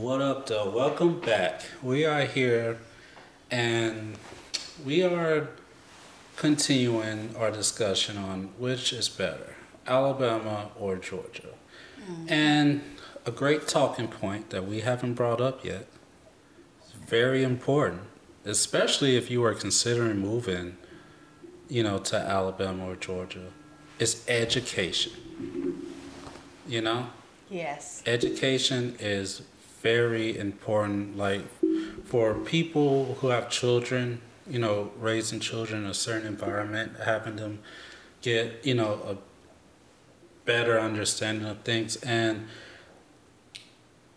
what 0.00 0.22
up, 0.22 0.46
though? 0.46 0.70
Welcome 0.98 1.20
back. 1.20 1.62
We 1.80 2.04
are 2.06 2.24
here 2.24 2.78
and 3.52 4.16
we 4.84 5.04
are 5.04 5.46
continuing 6.34 7.36
our 7.36 7.52
discussion 7.52 8.16
on 8.16 8.48
which 8.58 8.92
is 8.92 9.08
better, 9.08 9.54
Alabama 9.86 10.70
or 10.76 10.96
Georgia. 10.96 11.50
Mm-hmm. 12.02 12.32
And 12.32 12.82
a 13.24 13.30
great 13.30 13.68
talking 13.68 14.08
point 14.08 14.50
that 14.50 14.66
we 14.66 14.80
haven't 14.80 15.14
brought 15.14 15.40
up 15.40 15.64
yet 15.64 15.86
is 16.84 16.94
very 16.94 17.44
important, 17.44 18.02
especially 18.44 19.16
if 19.16 19.30
you 19.30 19.44
are 19.44 19.54
considering 19.54 20.18
moving, 20.18 20.78
you 21.68 21.84
know, 21.84 21.98
to 21.98 22.16
Alabama 22.16 22.88
or 22.88 22.96
Georgia, 22.96 23.52
It's 24.00 24.28
education. 24.28 25.12
You 26.66 26.80
know? 26.82 27.06
Yes. 27.48 28.02
education 28.04 28.96
is 28.98 29.42
very 29.82 30.36
important 30.36 31.16
like 31.16 31.42
for 32.04 32.34
people 32.34 33.16
who 33.20 33.28
have 33.28 33.48
children 33.48 34.20
you 34.48 34.58
know 34.58 34.90
raising 34.98 35.40
children 35.40 35.84
in 35.84 35.90
a 35.90 35.94
certain 35.94 36.26
environment 36.26 36.92
having 37.04 37.36
them 37.36 37.58
get 38.22 38.64
you 38.64 38.74
know 38.74 39.00
a 39.06 39.16
better 40.44 40.80
understanding 40.80 41.46
of 41.46 41.58
things. 41.60 41.96
And 41.96 42.46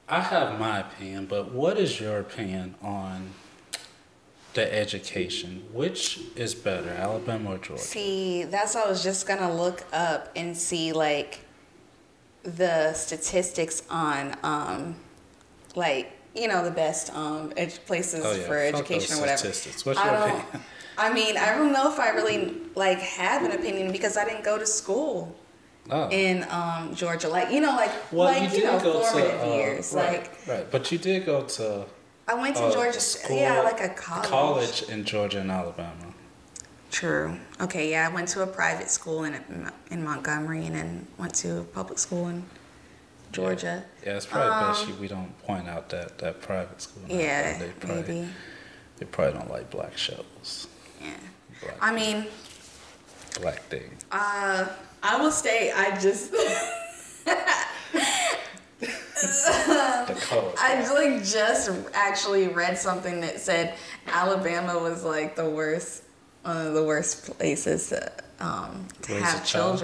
i 0.07 0.21
have 0.21 0.59
my 0.59 0.79
opinion 0.79 1.25
but 1.25 1.51
what 1.51 1.77
is 1.77 1.99
your 1.99 2.19
opinion 2.19 2.75
on 2.81 3.31
the 4.53 4.73
education? 4.73 5.63
Which 5.71 6.19
is 6.35 6.53
better 6.53 6.89
alabama 6.89 7.51
or 7.51 7.57
georgia? 7.57 7.81
See, 7.81 8.43
that's 8.43 8.75
what 8.75 8.87
I 8.87 8.89
was 8.89 9.01
just 9.01 9.25
gonna 9.25 9.53
look 9.53 9.85
up 9.93 10.29
and 10.35 10.57
see 10.57 10.91
like 10.91 11.39
the 12.43 12.93
statistics 12.93 13.83
on 13.89 14.35
um 14.43 14.95
like 15.75 16.11
you 16.35 16.47
know 16.47 16.63
the 16.63 16.71
best 16.71 17.13
um 17.15 17.51
ed- 17.57 17.77
places 17.85 18.23
Oh, 18.25 18.31
yeah. 18.33 18.43
for 18.43 18.71
Fuck 18.71 18.75
education 18.81 19.09
those 19.09 19.17
or 19.17 19.21
whatever. 19.21 19.37
statistics. 19.37 19.85
What's 19.85 19.99
I 19.99 20.05
your 20.05 20.27
don't, 20.29 20.39
opinion? 20.39 20.65
I 20.97 21.13
mean, 21.13 21.37
I 21.37 21.55
don't 21.55 21.71
know 21.71 21.91
if 21.91 21.99
I 21.99 22.09
really 22.09 22.57
like 22.75 22.99
have 22.99 23.43
an 23.43 23.51
opinion 23.53 23.91
because 23.91 24.17
I 24.17 24.25
didn't 24.25 24.43
go 24.43 24.57
to 24.57 24.65
school 24.65 25.35
oh. 25.89 26.09
in 26.09 26.45
um 26.49 26.93
Georgia. 26.95 27.27
Like 27.29 27.51
you 27.51 27.59
know, 27.61 27.75
like 27.75 27.91
well, 28.11 28.27
like 28.27 28.41
you 28.43 28.49
you, 28.49 28.55
did 28.55 28.63
know 28.65 28.79
go 28.79 29.01
formative 29.01 29.39
to 29.41 29.47
uh, 29.51 29.55
years. 29.55 29.93
right, 29.93 30.11
Like 30.23 30.47
right, 30.47 30.71
but 30.71 30.91
you 30.91 30.97
did 30.97 31.25
go 31.25 31.43
to 31.43 31.85
I 32.27 32.33
went 32.35 32.55
to 32.57 32.63
uh, 32.63 32.71
Georgia. 32.73 32.99
school, 32.99 33.37
yeah, 33.37 33.61
like 33.61 33.81
a 33.81 33.89
college. 33.89 34.27
college 34.29 34.83
in 34.83 35.03
Georgia 35.05 35.39
and 35.39 35.51
Alabama. 35.51 36.13
True. 36.91 37.37
Okay, 37.61 37.89
yeah, 37.91 38.07
I 38.09 38.13
went 38.13 38.27
to 38.29 38.43
a 38.43 38.47
private 38.47 38.89
school 38.89 39.23
in 39.23 39.33
in 39.89 40.03
Montgomery 40.03 40.65
and 40.65 40.75
then 40.75 41.07
went 41.17 41.33
to 41.35 41.59
a 41.59 41.63
public 41.63 41.97
school 41.99 42.27
in 42.27 42.43
Georgia. 43.31 43.83
Yeah, 44.05 44.17
it's 44.17 44.25
probably 44.25 44.49
best 44.67 44.83
Um, 44.83 44.89
you, 44.89 44.95
we 44.95 45.07
don't 45.07 45.37
point 45.43 45.67
out 45.69 45.89
that 45.89 46.17
that 46.19 46.41
private 46.41 46.81
school. 46.81 47.03
now, 47.07 47.15
Yeah, 47.15 47.57
they 47.57 47.69
probably, 47.79 48.01
maybe. 48.01 48.27
They 48.97 49.05
probably 49.05 49.39
don't 49.39 49.49
like 49.49 49.69
black 49.69 49.97
shows. 49.97 50.67
Yeah. 51.01 51.13
Black, 51.61 51.75
I 51.81 51.93
mean, 51.93 52.25
black 53.39 53.61
thing. 53.63 53.97
uh, 54.11 54.67
I 55.03 55.19
will 55.19 55.31
say 55.31 55.71
I 55.71 55.99
just. 55.99 56.33
I 59.23 60.89
like 60.93 61.23
just 61.23 61.69
actually 61.93 62.47
read 62.47 62.77
something 62.77 63.21
that 63.21 63.39
said 63.39 63.75
Alabama 64.07 64.77
was 64.79 65.03
like 65.03 65.35
the 65.35 65.49
worst, 65.49 66.03
one 66.43 66.67
of 66.67 66.73
the 66.73 66.83
worst 66.83 67.25
places 67.37 67.89
to, 67.89 68.11
um, 68.39 68.87
to 69.03 69.13
have 69.13 69.45
child. 69.45 69.81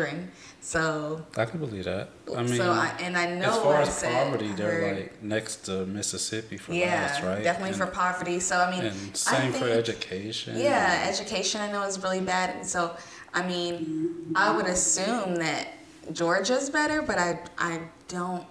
So, 0.67 1.25
I 1.37 1.45
can 1.45 1.61
believe 1.61 1.85
that. 1.85 2.09
I 2.35 2.43
mean, 2.43 2.57
so 2.57 2.73
I, 2.73 2.93
and 2.99 3.17
I 3.17 3.33
know 3.35 3.51
as 3.51 3.57
far 3.59 3.81
as 3.83 3.97
said, 3.99 4.25
poverty, 4.25 4.51
they're 4.51 4.95
like 4.95 5.23
next 5.23 5.63
to 5.67 5.85
Mississippi 5.85 6.57
for 6.57 6.73
yeah, 6.73 6.87
last, 6.87 7.23
right? 7.23 7.41
definitely 7.41 7.69
and, 7.69 7.77
for 7.77 7.87
poverty. 7.87 8.41
So 8.41 8.59
I 8.59 8.69
mean, 8.69 8.83
and 8.83 9.11
I 9.11 9.13
same 9.13 9.53
for 9.53 9.69
education. 9.69 10.59
Yeah, 10.59 11.05
education 11.07 11.61
I 11.61 11.71
know 11.71 11.83
is 11.83 12.03
really 12.03 12.19
bad, 12.19 12.53
and 12.53 12.67
so 12.67 12.97
I 13.33 13.47
mean, 13.47 14.33
I 14.35 14.53
would 14.53 14.65
assume 14.65 15.35
that 15.35 15.69
Georgia's 16.11 16.69
better, 16.69 17.01
but 17.01 17.17
I 17.17 17.39
I 17.57 17.79
don't 18.09 18.45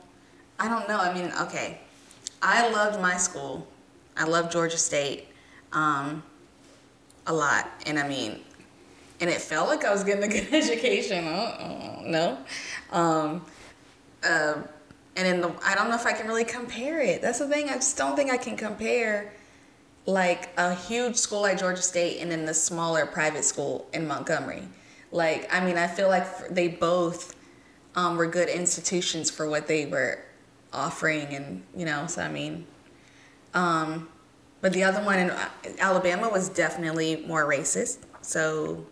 I 0.58 0.68
don't 0.70 0.88
know. 0.88 0.98
I 0.98 1.12
mean, 1.12 1.30
okay, 1.42 1.80
I 2.40 2.70
loved 2.70 2.98
my 2.98 3.18
school. 3.18 3.66
I 4.16 4.24
love 4.24 4.50
Georgia 4.50 4.78
State, 4.78 5.28
um, 5.74 6.22
a 7.26 7.34
lot, 7.34 7.68
and 7.84 7.98
I 7.98 8.08
mean, 8.08 8.40
and 9.20 9.30
it 9.30 9.40
felt 9.40 9.68
like 9.68 9.84
I 9.84 9.92
was 9.92 10.04
getting 10.04 10.24
a 10.24 10.28
good 10.28 10.48
education. 10.52 11.24
Know. 11.24 12.38
Um, 12.90 13.44
uh, 14.22 14.54
and 15.16 15.26
in 15.26 15.40
the, 15.40 15.52
I 15.64 15.74
don't 15.74 15.88
know 15.88 15.94
if 15.94 16.06
I 16.06 16.12
can 16.12 16.26
really 16.26 16.44
compare 16.44 17.00
it. 17.00 17.22
That's 17.22 17.38
the 17.38 17.48
thing. 17.48 17.68
I 17.68 17.74
just 17.74 17.96
don't 17.96 18.16
think 18.16 18.30
I 18.30 18.36
can 18.36 18.56
compare 18.56 19.32
like 20.04 20.50
a 20.56 20.74
huge 20.74 21.16
school 21.16 21.42
like 21.42 21.58
Georgia 21.58 21.82
State 21.82 22.20
and 22.20 22.30
then 22.30 22.44
the 22.44 22.54
smaller 22.54 23.06
private 23.06 23.44
school 23.44 23.88
in 23.92 24.06
Montgomery. 24.06 24.62
Like, 25.10 25.52
I 25.52 25.64
mean, 25.64 25.78
I 25.78 25.86
feel 25.86 26.08
like 26.08 26.48
they 26.48 26.68
both 26.68 27.34
um, 27.94 28.16
were 28.16 28.26
good 28.26 28.48
institutions 28.48 29.30
for 29.30 29.48
what 29.48 29.66
they 29.66 29.86
were 29.86 30.22
offering, 30.72 31.34
and 31.34 31.64
you 31.74 31.86
know, 31.86 32.06
so 32.06 32.22
I 32.22 32.28
mean, 32.28 32.66
um, 33.54 34.08
but 34.60 34.72
the 34.72 34.84
other 34.84 35.02
one 35.02 35.18
in 35.18 35.30
uh, 35.30 35.48
Alabama 35.78 36.28
was 36.28 36.48
definitely 36.48 37.24
more 37.26 37.44
racist. 37.44 37.98
So, 38.20 38.84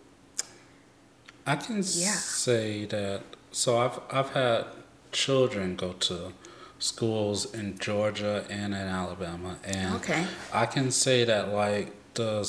I 1.47 1.57
can 1.57 1.77
Yeah. 1.77 2.15
say 2.15 2.87
that. 2.87 3.23
So 3.53 3.79
I've 3.79 4.01
I've 4.11 4.31
had 4.31 4.65
children 5.13 5.77
go 5.77 5.93
to 5.93 6.33
schools 6.79 7.55
in 7.55 7.79
Georgia 7.79 8.45
and 8.51 8.75
in 8.75 8.81
Alabama, 9.01 9.57
and 9.65 9.95
Okay. 9.97 10.27
I 10.53 10.67
can 10.67 10.91
say 10.91 11.25
that 11.25 11.49
like 11.53 11.93
the 12.15 12.49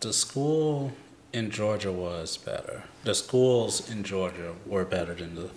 the 0.00 0.12
school 0.12 0.92
in 1.32 1.50
Georgia 1.50 1.92
was 1.92 2.36
better. 2.36 2.84
The 3.04 3.14
schools 3.14 3.88
in 3.90 4.02
Georgia 4.04 4.52
were 4.66 4.84
better 4.84 5.14
than 5.14 5.34
the, 5.34 5.48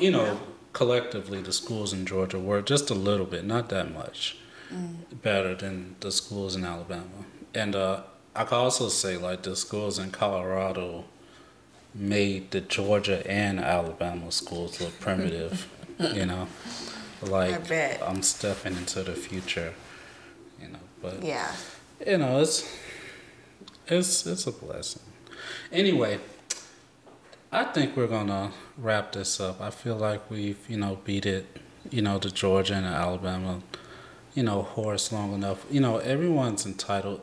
you 0.00 0.10
know, 0.10 0.24
Yeah. 0.24 0.36
collectively 0.72 1.40
the 1.42 1.52
schools 1.52 1.92
in 1.92 2.04
Georgia 2.06 2.38
were 2.38 2.62
just 2.62 2.90
a 2.90 2.94
little 2.94 3.26
bit, 3.26 3.44
not 3.44 3.68
that 3.68 3.92
much, 3.92 4.36
Mm. 4.72 4.96
better 5.22 5.54
than 5.54 5.94
the 6.00 6.10
schools 6.10 6.56
in 6.56 6.64
Alabama. 6.64 7.24
And 7.54 7.74
uh, 7.76 8.00
I 8.34 8.44
can 8.44 8.58
also 8.58 8.88
say 8.88 9.16
like 9.16 9.42
the 9.42 9.54
schools 9.56 9.98
in 9.98 10.10
Colorado 10.10 11.04
made 11.98 12.50
the 12.50 12.60
Georgia 12.60 13.28
and 13.30 13.60
Alabama 13.60 14.30
schools 14.32 14.80
look 14.80 14.98
primitive, 15.00 15.68
you 16.14 16.26
know, 16.26 16.48
like. 17.22 17.70
I'm 18.02 18.22
stepping 18.22 18.76
into 18.76 19.02
the 19.02 19.12
future, 19.14 19.74
you 20.60 20.68
know. 20.68 20.78
But 21.02 21.22
yeah. 21.22 21.52
you 22.06 22.18
know, 22.18 22.40
it's 22.40 22.78
it's 23.86 24.26
it's 24.26 24.46
a 24.46 24.52
blessing. 24.52 25.02
Anyway, 25.72 26.20
I 27.52 27.64
think 27.64 27.96
we're 27.96 28.06
gonna 28.06 28.52
wrap 28.76 29.12
this 29.12 29.40
up. 29.40 29.60
I 29.60 29.70
feel 29.70 29.96
like 29.96 30.30
we've 30.30 30.58
you 30.68 30.76
know 30.76 30.98
beat 31.04 31.26
it 31.26 31.46
you 31.90 32.02
know, 32.02 32.18
the 32.18 32.30
Georgia 32.30 32.74
and 32.74 32.84
the 32.84 32.90
Alabama, 32.90 33.60
you 34.34 34.42
know, 34.42 34.62
horse 34.62 35.12
long 35.12 35.32
enough. 35.32 35.64
You 35.70 35.80
know, 35.80 35.98
everyone's 35.98 36.66
entitled 36.66 37.20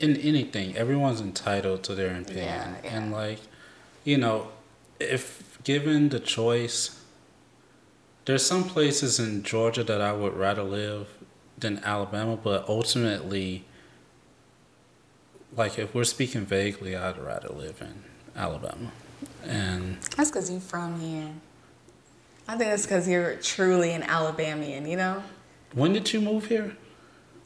in 0.00 0.16
anything. 0.16 0.76
Everyone's 0.76 1.20
entitled 1.20 1.82
to 1.84 1.94
their 1.94 2.10
opinion, 2.10 2.44
Yeah, 2.44 2.74
yeah. 2.82 2.96
and 2.96 3.12
like, 3.12 3.40
you 4.04 4.16
know, 4.18 4.48
if 5.00 5.58
given 5.64 6.08
the 6.08 6.20
choice, 6.20 7.00
there's 8.24 8.44
some 8.44 8.64
places 8.64 9.18
in 9.18 9.42
Georgia 9.42 9.82
that 9.84 10.00
I 10.00 10.12
would 10.12 10.34
rather 10.34 10.62
live 10.62 11.08
than 11.58 11.78
Alabama, 11.84 12.36
but 12.36 12.68
ultimately, 12.68 13.64
like 15.56 15.78
if 15.78 15.94
we're 15.94 16.04
speaking 16.04 16.44
vaguely, 16.44 16.94
I'd 16.96 17.18
rather 17.18 17.48
live 17.48 17.80
in 17.80 18.04
Alabama, 18.36 18.92
and 19.44 19.98
That's 20.16 20.30
because 20.30 20.50
you're 20.50 20.60
from 20.60 21.00
here. 21.00 21.30
I 22.46 22.56
think 22.56 22.70
that's 22.70 22.82
because 22.86 23.08
you're 23.08 23.36
truly 23.36 23.92
an 23.92 24.02
Alabamian, 24.04 24.86
you 24.86 24.96
know? 24.96 25.22
when 25.74 25.92
did 25.92 26.10
you 26.14 26.20
move 26.20 26.46
here? 26.46 26.76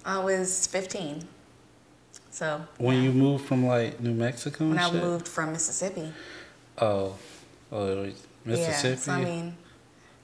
I 0.04 0.18
was 0.20 0.66
15. 0.68 1.26
So, 2.30 2.64
When 2.78 3.02
you 3.02 3.12
moved 3.12 3.44
from 3.46 3.66
like 3.66 4.00
New 4.00 4.14
Mexico 4.14 4.64
and 4.64 4.74
when 4.74 4.78
I 4.84 4.90
shit? 4.90 5.02
moved 5.02 5.28
from 5.28 5.52
Mississippi. 5.52 6.12
Oh, 6.82 7.14
oh, 7.70 8.10
Mississippi. 8.44 8.88
Yeah, 8.88 8.96
so 8.96 9.12
I 9.12 9.24
mean, 9.24 9.56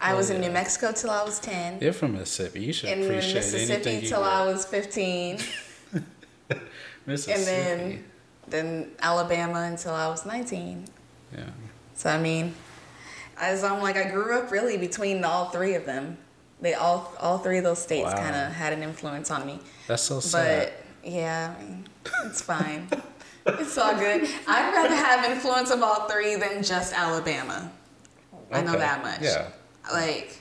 I 0.00 0.12
Oh, 0.12 0.16
was 0.16 0.30
in 0.30 0.42
yeah. 0.42 0.48
New 0.48 0.54
Mexico 0.54 0.90
till 0.92 1.10
I 1.10 1.22
was 1.24 1.38
10. 1.38 1.78
You're 1.80 1.92
from 1.92 2.14
Mississippi. 2.14 2.60
You 2.64 2.72
should 2.72 2.90
in 2.90 3.04
appreciate 3.04 3.34
Mississippi 3.34 3.72
anything 3.74 4.02
you 4.02 4.08
till. 4.08 4.24
I 4.24 4.44
was 4.46 4.64
15. 4.64 5.38
Mississippi. 7.06 7.32
and 7.38 7.46
then 7.46 8.04
then 8.48 8.90
Alabama 9.00 9.60
until 9.70 9.92
I 9.94 10.08
was 10.08 10.24
19. 10.26 10.84
yeah. 11.36 11.44
So 11.94 12.10
I 12.10 12.18
mean, 12.18 12.54
as 13.36 13.62
I'm 13.62 13.80
like 13.82 13.96
I 13.96 14.10
grew 14.10 14.36
up 14.38 14.50
really 14.50 14.76
between 14.78 15.24
all 15.24 15.50
three 15.50 15.74
of 15.74 15.84
them. 15.86 16.16
They 16.60 16.74
all 16.74 17.12
all 17.20 17.38
three 17.38 17.58
of 17.58 17.64
those 17.64 17.78
states 17.80 18.06
Wow. 18.12 18.16
kind 18.16 18.34
of 18.34 18.52
had 18.52 18.72
an 18.72 18.82
influence 18.82 19.30
on 19.30 19.46
me. 19.46 19.60
That's 19.86 20.02
so 20.02 20.18
sad. 20.18 20.72
But 21.02 21.08
yeah, 21.08 21.54
I 21.56 21.62
mean, 21.62 21.86
it's 22.26 22.42
fine. 22.42 22.88
it's 23.60 23.76
all 23.78 23.94
good. 23.94 24.28
I'd 24.46 24.72
rather 24.74 24.94
have 24.94 25.30
influence 25.30 25.70
of 25.70 25.82
all 25.82 26.08
three 26.08 26.36
than 26.36 26.62
just 26.62 26.92
Alabama. 26.92 27.70
I 28.50 28.62
know 28.62 28.72
that 28.78 29.02
much. 29.02 29.22
Yeah. 29.22 29.48
Like, 29.92 30.40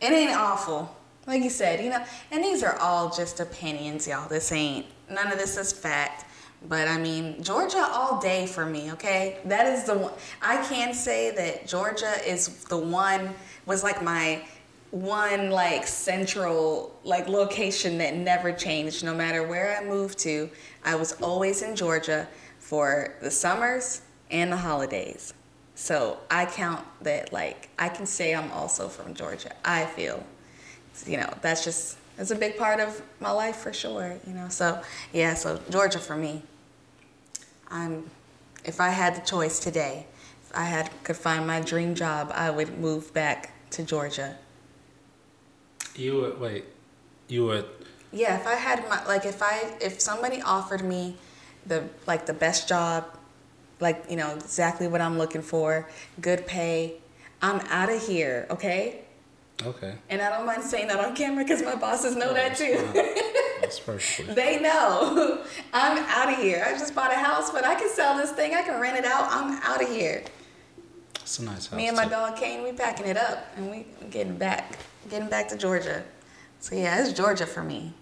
it 0.00 0.12
ain't 0.12 0.36
awful. 0.36 0.94
Like 1.26 1.42
you 1.42 1.50
said, 1.50 1.82
you 1.82 1.90
know, 1.90 2.04
and 2.30 2.42
these 2.42 2.62
are 2.62 2.76
all 2.78 3.10
just 3.10 3.40
opinions, 3.40 4.08
y'all. 4.08 4.28
This 4.28 4.50
ain't, 4.52 4.86
none 5.08 5.30
of 5.30 5.38
this 5.38 5.56
is 5.56 5.72
fact. 5.72 6.26
But 6.68 6.88
I 6.88 6.98
mean, 6.98 7.42
Georgia 7.42 7.86
all 7.90 8.20
day 8.20 8.46
for 8.46 8.66
me, 8.66 8.92
okay? 8.92 9.38
That 9.44 9.66
is 9.66 9.84
the 9.84 9.98
one, 9.98 10.12
I 10.40 10.62
can 10.64 10.94
say 10.94 11.30
that 11.30 11.66
Georgia 11.66 12.12
is 12.26 12.64
the 12.64 12.76
one, 12.76 13.34
was 13.66 13.82
like 13.82 14.02
my 14.02 14.44
one 14.92 15.50
like 15.50 15.86
central 15.86 16.94
like 17.02 17.26
location 17.26 17.96
that 17.98 18.14
never 18.14 18.52
changed 18.52 19.02
no 19.02 19.14
matter 19.14 19.42
where 19.42 19.76
I 19.76 19.84
moved 19.84 20.18
to. 20.20 20.50
I 20.84 20.94
was 20.94 21.12
always 21.20 21.62
in 21.62 21.74
Georgia 21.74 22.28
for 22.58 23.14
the 23.22 23.30
summers 23.30 24.02
and 24.30 24.52
the 24.52 24.56
holidays. 24.56 25.32
So 25.74 26.18
I 26.30 26.44
count 26.44 26.84
that 27.00 27.32
like 27.32 27.70
I 27.78 27.88
can 27.88 28.04
say 28.04 28.34
I'm 28.34 28.52
also 28.52 28.86
from 28.88 29.14
Georgia. 29.14 29.52
I 29.64 29.86
feel, 29.86 30.22
you 31.06 31.16
know, 31.16 31.32
that's 31.40 31.64
just 31.64 31.96
it's 32.18 32.30
a 32.30 32.36
big 32.36 32.58
part 32.58 32.78
of 32.78 33.00
my 33.18 33.30
life 33.30 33.56
for 33.56 33.72
sure. 33.72 34.18
You 34.26 34.34
know, 34.34 34.48
so 34.50 34.82
yeah, 35.14 35.32
so 35.32 35.58
Georgia 35.70 35.98
for 35.98 36.16
me. 36.16 36.42
I'm, 37.70 38.10
if 38.66 38.78
I 38.78 38.90
had 38.90 39.16
the 39.16 39.22
choice 39.22 39.58
today, 39.58 40.06
if 40.42 40.54
I 40.54 40.64
had 40.64 40.90
could 41.02 41.16
find 41.16 41.46
my 41.46 41.62
dream 41.62 41.94
job, 41.94 42.30
I 42.34 42.50
would 42.50 42.78
move 42.78 43.14
back 43.14 43.54
to 43.70 43.82
Georgia. 43.82 44.36
You 45.96 46.16
would 46.16 46.40
wait. 46.40 46.64
You 47.28 47.46
would. 47.46 47.66
Yeah, 48.12 48.38
if 48.38 48.46
I 48.46 48.54
had 48.54 48.88
my 48.88 49.04
like 49.06 49.24
if 49.24 49.42
I 49.42 49.74
if 49.80 50.00
somebody 50.00 50.42
offered 50.42 50.84
me 50.84 51.16
the 51.66 51.84
like 52.06 52.26
the 52.26 52.34
best 52.34 52.68
job, 52.68 53.06
like 53.80 54.04
you 54.08 54.16
know 54.16 54.34
exactly 54.34 54.88
what 54.88 55.00
I'm 55.00 55.18
looking 55.18 55.42
for, 55.42 55.88
good 56.20 56.46
pay, 56.46 56.96
I'm 57.40 57.60
out 57.70 57.90
of 57.90 58.06
here, 58.06 58.46
okay? 58.50 59.02
Okay. 59.64 59.94
And 60.08 60.20
I 60.20 60.30
don't 60.30 60.46
mind 60.46 60.62
saying 60.62 60.88
that 60.88 60.98
on 60.98 61.14
camera 61.14 61.44
because 61.44 61.62
my 61.62 61.74
bosses 61.74 62.16
know 62.16 62.32
that 62.34 62.56
too. 62.56 62.78
That's 63.60 63.78
perfectly. 63.78 64.34
they 64.34 64.60
know 64.60 65.44
I'm 65.72 65.98
out 65.98 66.32
of 66.32 66.38
here. 66.38 66.64
I 66.66 66.72
just 66.72 66.94
bought 66.94 67.12
a 67.12 67.16
house, 67.16 67.50
but 67.50 67.64
I 67.64 67.74
can 67.74 67.88
sell 67.88 68.16
this 68.16 68.32
thing. 68.32 68.54
I 68.54 68.62
can 68.62 68.80
rent 68.80 68.98
it 68.98 69.04
out. 69.04 69.28
I'm 69.30 69.60
out 69.62 69.82
of 69.82 69.88
here. 69.88 70.24
It's 71.16 71.38
a 71.38 71.44
nice 71.44 71.66
house. 71.66 71.76
Me 71.76 71.86
and 71.88 71.96
my 71.96 72.04
too. 72.04 72.10
dog 72.10 72.36
Kane, 72.36 72.62
we 72.64 72.72
packing 72.72 73.06
it 73.06 73.16
up 73.16 73.46
and 73.56 73.70
we 73.70 73.86
getting 74.10 74.36
back, 74.36 74.78
getting 75.10 75.28
back 75.28 75.48
to 75.48 75.56
Georgia. 75.56 76.02
So 76.60 76.74
yeah, 76.74 77.00
it's 77.02 77.12
Georgia 77.12 77.46
for 77.46 77.62
me. 77.62 77.92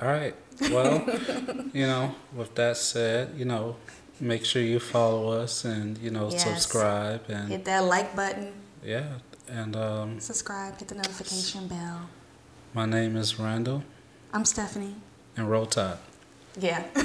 All 0.00 0.08
right. 0.08 0.34
Well, 0.70 1.04
you 1.72 1.86
know, 1.86 2.14
with 2.34 2.54
that 2.56 2.76
said, 2.76 3.34
you 3.36 3.44
know, 3.44 3.76
make 4.20 4.44
sure 4.44 4.62
you 4.62 4.80
follow 4.80 5.30
us 5.32 5.64
and 5.64 5.96
you 5.98 6.10
know 6.10 6.30
Yes. 6.30 6.42
subscribe 6.44 7.22
and 7.28 7.48
Hit 7.48 7.64
that 7.66 7.84
like 7.84 8.14
button, 8.16 8.52
yeah. 8.84 9.18
And 9.48 9.74
um, 9.76 10.20
subscribe, 10.20 10.78
hit 10.78 10.88
the 10.88 10.94
notification 10.96 11.68
bell. 11.68 12.08
my 12.74 12.84
name 12.86 13.16
is 13.16 13.38
Randall 13.40 13.82
I'm 14.32 14.44
Stephanie. 14.44 14.94
and 15.36 15.48
Roll 15.50 15.66
Tide. 15.66 15.96
Yeah. 16.60 16.82